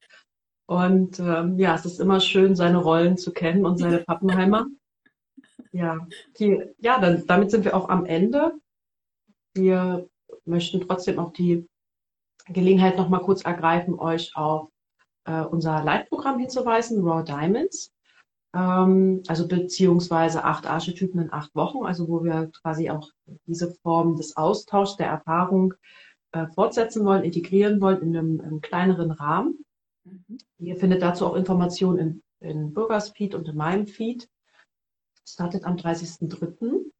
[0.66, 4.66] Und ähm, ja, es ist immer schön, seine Rollen zu kennen und seine Pappenheimer.
[5.72, 6.06] Ja,
[6.38, 8.52] die, ja dann, damit sind wir auch am Ende.
[9.54, 10.08] Wir
[10.44, 11.68] möchten trotzdem auch die
[12.46, 14.70] Gelegenheit noch mal kurz ergreifen, euch auf
[15.24, 17.92] äh, unser Leitprogramm hinzuweisen, Raw Diamonds.
[18.54, 23.10] Ähm, also beziehungsweise acht Archetypen in acht Wochen, also wo wir quasi auch
[23.46, 25.74] diese Form des Austauschs der Erfahrung
[26.32, 29.64] äh, fortsetzen wollen, integrieren wollen in einem, einem kleineren Rahmen.
[30.04, 30.38] Mhm.
[30.58, 34.28] Ihr findet dazu auch Informationen in, in Bürgers Feed und in meinem Feed.
[35.32, 36.90] Startet am 30.03.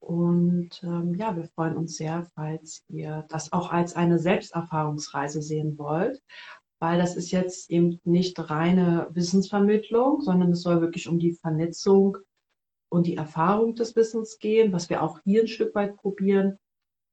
[0.00, 5.78] Und ähm, ja, wir freuen uns sehr, falls ihr das auch als eine Selbsterfahrungsreise sehen
[5.78, 6.22] wollt,
[6.78, 12.18] weil das ist jetzt eben nicht reine Wissensvermittlung, sondern es soll wirklich um die Vernetzung
[12.90, 16.58] und die Erfahrung des Wissens gehen, was wir auch hier ein Stück weit probieren.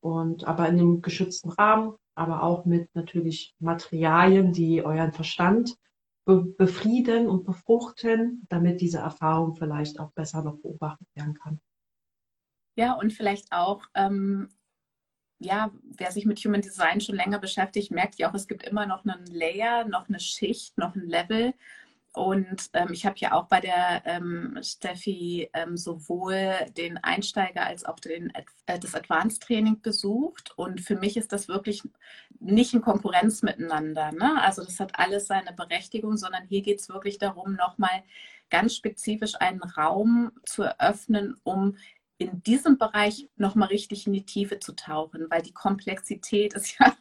[0.01, 5.77] Und aber in einem geschützten Rahmen, aber auch mit natürlich Materialien, die euren Verstand
[6.25, 11.59] befrieden und befruchten, damit diese Erfahrung vielleicht auch besser noch beobachtet werden kann.
[12.77, 14.49] Ja, und vielleicht auch, ähm,
[15.39, 18.85] ja, wer sich mit Human Design schon länger beschäftigt, merkt ja auch, es gibt immer
[18.85, 21.53] noch einen Layer, noch eine Schicht, noch ein Level.
[22.13, 27.85] Und ähm, ich habe ja auch bei der ähm, Steffi ähm, sowohl den Einsteiger als
[27.85, 28.33] auch den,
[28.65, 30.51] äh, das Advanced Training besucht.
[30.57, 31.83] Und für mich ist das wirklich
[32.39, 34.11] nicht in Konkurrenz miteinander.
[34.11, 34.41] Ne?
[34.41, 38.03] Also das hat alles seine Berechtigung, sondern hier geht es wirklich darum, nochmal
[38.49, 41.77] ganz spezifisch einen Raum zu eröffnen, um
[42.17, 46.93] in diesem Bereich nochmal richtig in die Tiefe zu tauchen, weil die Komplexität ist ja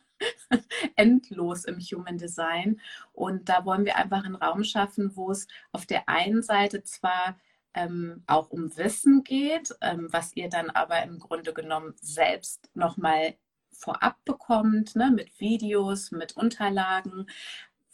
[0.97, 2.81] endlos im Human Design.
[3.13, 7.39] Und da wollen wir einfach einen Raum schaffen, wo es auf der einen Seite zwar
[7.75, 13.35] ähm, auch um Wissen geht, ähm, was ihr dann aber im Grunde genommen selbst nochmal
[13.71, 17.27] vorab bekommt, ne, mit Videos, mit Unterlagen,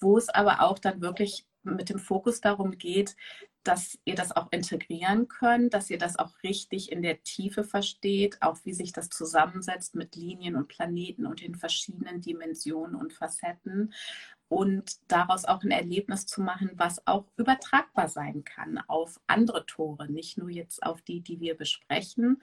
[0.01, 3.17] wo es aber auch dann wirklich mit dem Fokus darum geht,
[3.67, 8.41] dass ihr das auch integrieren könnt, dass ihr das auch richtig in der Tiefe versteht,
[8.43, 13.93] auch wie sich das zusammensetzt mit Linien und Planeten und den verschiedenen Dimensionen und Facetten
[14.49, 20.11] und daraus auch ein Erlebnis zu machen, was auch übertragbar sein kann auf andere Tore,
[20.11, 22.43] nicht nur jetzt auf die, die wir besprechen.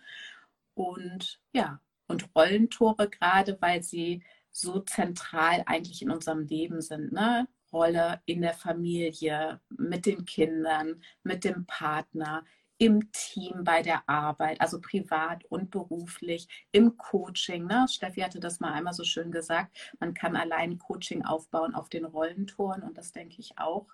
[0.73, 7.13] Und ja, und Rollentore gerade, weil sie so zentral eigentlich in unserem Leben sind.
[7.13, 7.47] Ne?
[7.73, 12.45] Rolle in der Familie, mit den Kindern, mit dem Partner,
[12.77, 17.65] im Team bei der Arbeit, also privat und beruflich, im Coaching.
[17.65, 17.85] Ne?
[17.89, 22.05] Steffi hatte das mal einmal so schön gesagt, man kann allein Coaching aufbauen auf den
[22.05, 23.87] Rollentoren und das denke ich auch.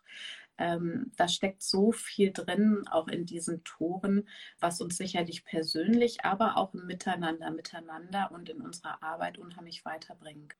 [0.58, 4.28] Ähm, da steckt so viel drin, auch in diesen Toren,
[4.60, 10.56] was uns sicherlich persönlich, aber auch Miteinander, miteinander und in unserer Arbeit unheimlich weiterbringt.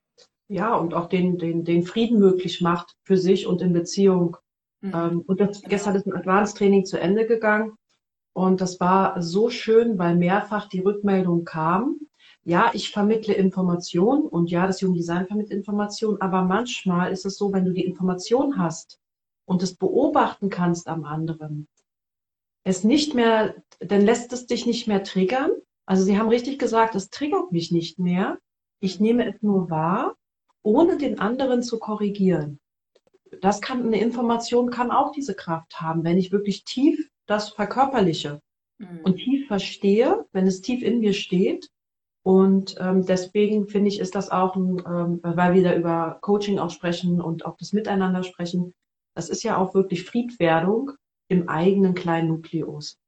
[0.50, 4.36] Ja, und auch den, den, den Frieden möglich macht für sich und in Beziehung.
[4.80, 4.92] Mhm.
[4.92, 7.76] Ähm, und das, gestern ist ein Advanced Training zu Ende gegangen.
[8.32, 12.00] Und das war so schön, weil mehrfach die Rückmeldung kam.
[12.42, 17.52] Ja, ich vermittle Informationen und ja, das Jugenddesign vermittelt Informationen, aber manchmal ist es so,
[17.52, 18.98] wenn du die Information hast
[19.44, 21.68] und es beobachten kannst am anderen,
[22.64, 25.52] es nicht mehr, dann lässt es dich nicht mehr triggern.
[25.86, 28.38] Also sie haben richtig gesagt, es triggert mich nicht mehr.
[28.80, 30.16] Ich nehme es nur wahr,
[30.62, 32.58] ohne den anderen zu korrigieren.
[33.40, 38.40] Das kann, eine Information kann auch diese Kraft haben, wenn ich wirklich tief das verkörperliche
[38.78, 39.00] mhm.
[39.04, 41.70] und tief verstehe, wenn es tief in mir steht.
[42.22, 46.58] Und ähm, deswegen finde ich, ist das auch, ein, ähm, weil wir da über Coaching
[46.58, 48.74] auch sprechen und auch das Miteinander sprechen,
[49.14, 50.92] das ist ja auch wirklich Friedwerdung
[51.28, 52.98] im eigenen kleinen Nukleus.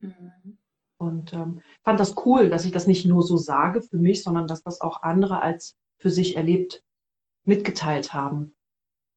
[0.00, 0.58] Mhm.
[0.98, 4.46] Und ähm, fand das cool, dass ich das nicht nur so sage für mich, sondern
[4.46, 6.82] dass das auch andere als für sich erlebt
[7.44, 8.54] mitgeteilt haben.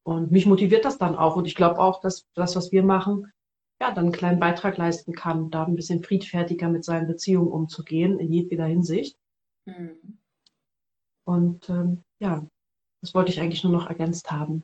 [0.05, 1.35] Und mich motiviert das dann auch.
[1.35, 3.31] Und ich glaube auch, dass das, was wir machen,
[3.81, 8.19] ja, dann einen kleinen Beitrag leisten kann, da ein bisschen friedfertiger mit seinen Beziehungen umzugehen,
[8.19, 9.17] in jedweder Hinsicht.
[9.65, 10.19] Mhm.
[11.25, 12.45] Und ähm, ja,
[13.01, 14.63] das wollte ich eigentlich nur noch ergänzt haben.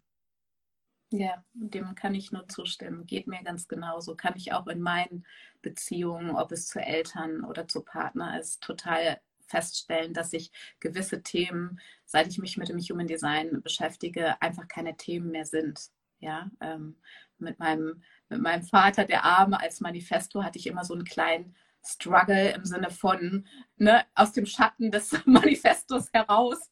[1.12, 3.06] Ja, dem kann ich nur zustimmen.
[3.06, 4.16] Geht mir ganz genauso.
[4.16, 5.26] Kann ich auch in meinen
[5.62, 9.20] Beziehungen, ob es zu Eltern oder zu Partner ist, total
[9.50, 14.96] feststellen, dass ich gewisse Themen, seit ich mich mit dem Human Design beschäftige, einfach keine
[14.96, 15.90] Themen mehr sind.
[16.20, 16.98] Ja, ähm,
[17.38, 21.56] mit meinem mit meinem Vater, der Arme, als Manifesto hatte ich immer so einen kleinen
[21.84, 23.48] Struggle im Sinne von
[23.78, 26.70] ne, aus dem Schatten des Manifestos heraus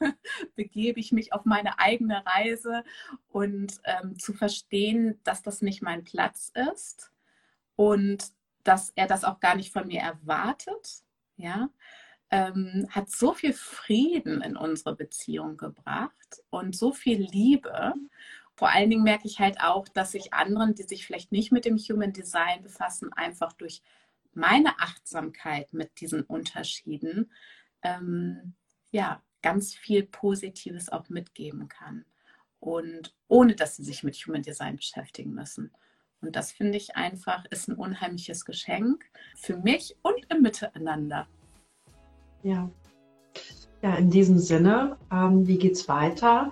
[0.56, 2.84] begebe ich mich auf meine eigene Reise
[3.28, 7.12] und ähm, zu verstehen, dass das nicht mein Platz ist
[7.76, 8.32] und
[8.64, 11.02] dass er das auch gar nicht von mir erwartet,
[11.36, 11.70] ja,
[12.30, 17.94] ähm, hat so viel Frieden in unsere Beziehung gebracht und so viel Liebe
[18.58, 21.64] vor allen Dingen merke ich halt auch, dass sich anderen, die sich vielleicht nicht mit
[21.64, 23.82] dem Human Design befassen, einfach durch
[24.34, 27.30] meine Achtsamkeit mit diesen Unterschieden
[27.82, 28.54] ähm,
[28.90, 32.04] ja ganz viel Positives auch mitgeben kann.
[32.58, 35.70] Und ohne dass sie sich mit Human Design beschäftigen müssen.
[36.20, 39.04] Und das finde ich einfach ist ein unheimliches Geschenk
[39.36, 41.28] für mich und im Miteinander.
[42.42, 42.70] Ja.
[43.82, 46.50] Ja, in diesem Sinne, ähm, wie geht's weiter?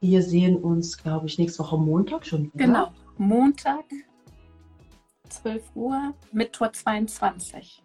[0.00, 2.66] Wir sehen uns, glaube ich, nächste Woche Montag schon wieder.
[2.66, 3.84] Genau, Montag,
[5.28, 7.82] 12 Uhr mit Tor 22.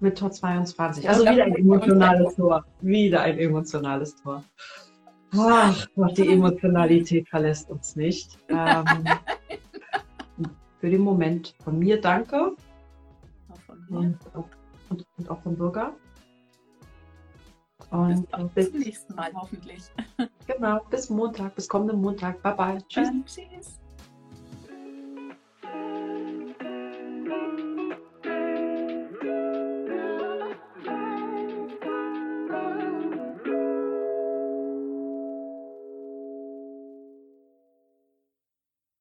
[0.00, 1.08] Mit Tor 22.
[1.08, 2.64] Also wieder ein emotionales Tor.
[2.80, 4.42] Wieder ein emotionales Tor.
[5.36, 5.86] Ach,
[6.16, 8.38] die Emotionalität verlässt uns nicht.
[8.48, 8.84] Ähm,
[10.80, 12.56] für den Moment von mir danke.
[13.50, 13.98] Auch von mir.
[13.98, 14.18] Und,
[14.88, 15.94] und, und auch vom Bürger.
[17.90, 19.82] Und bis, bis zum nächsten Mal hoffentlich.
[20.46, 22.42] Genau, bis Montag, bis kommenden Montag.
[22.42, 22.78] Bye bye.
[22.88, 23.08] Tschüss.
[23.08, 23.80] Dann, tschüss.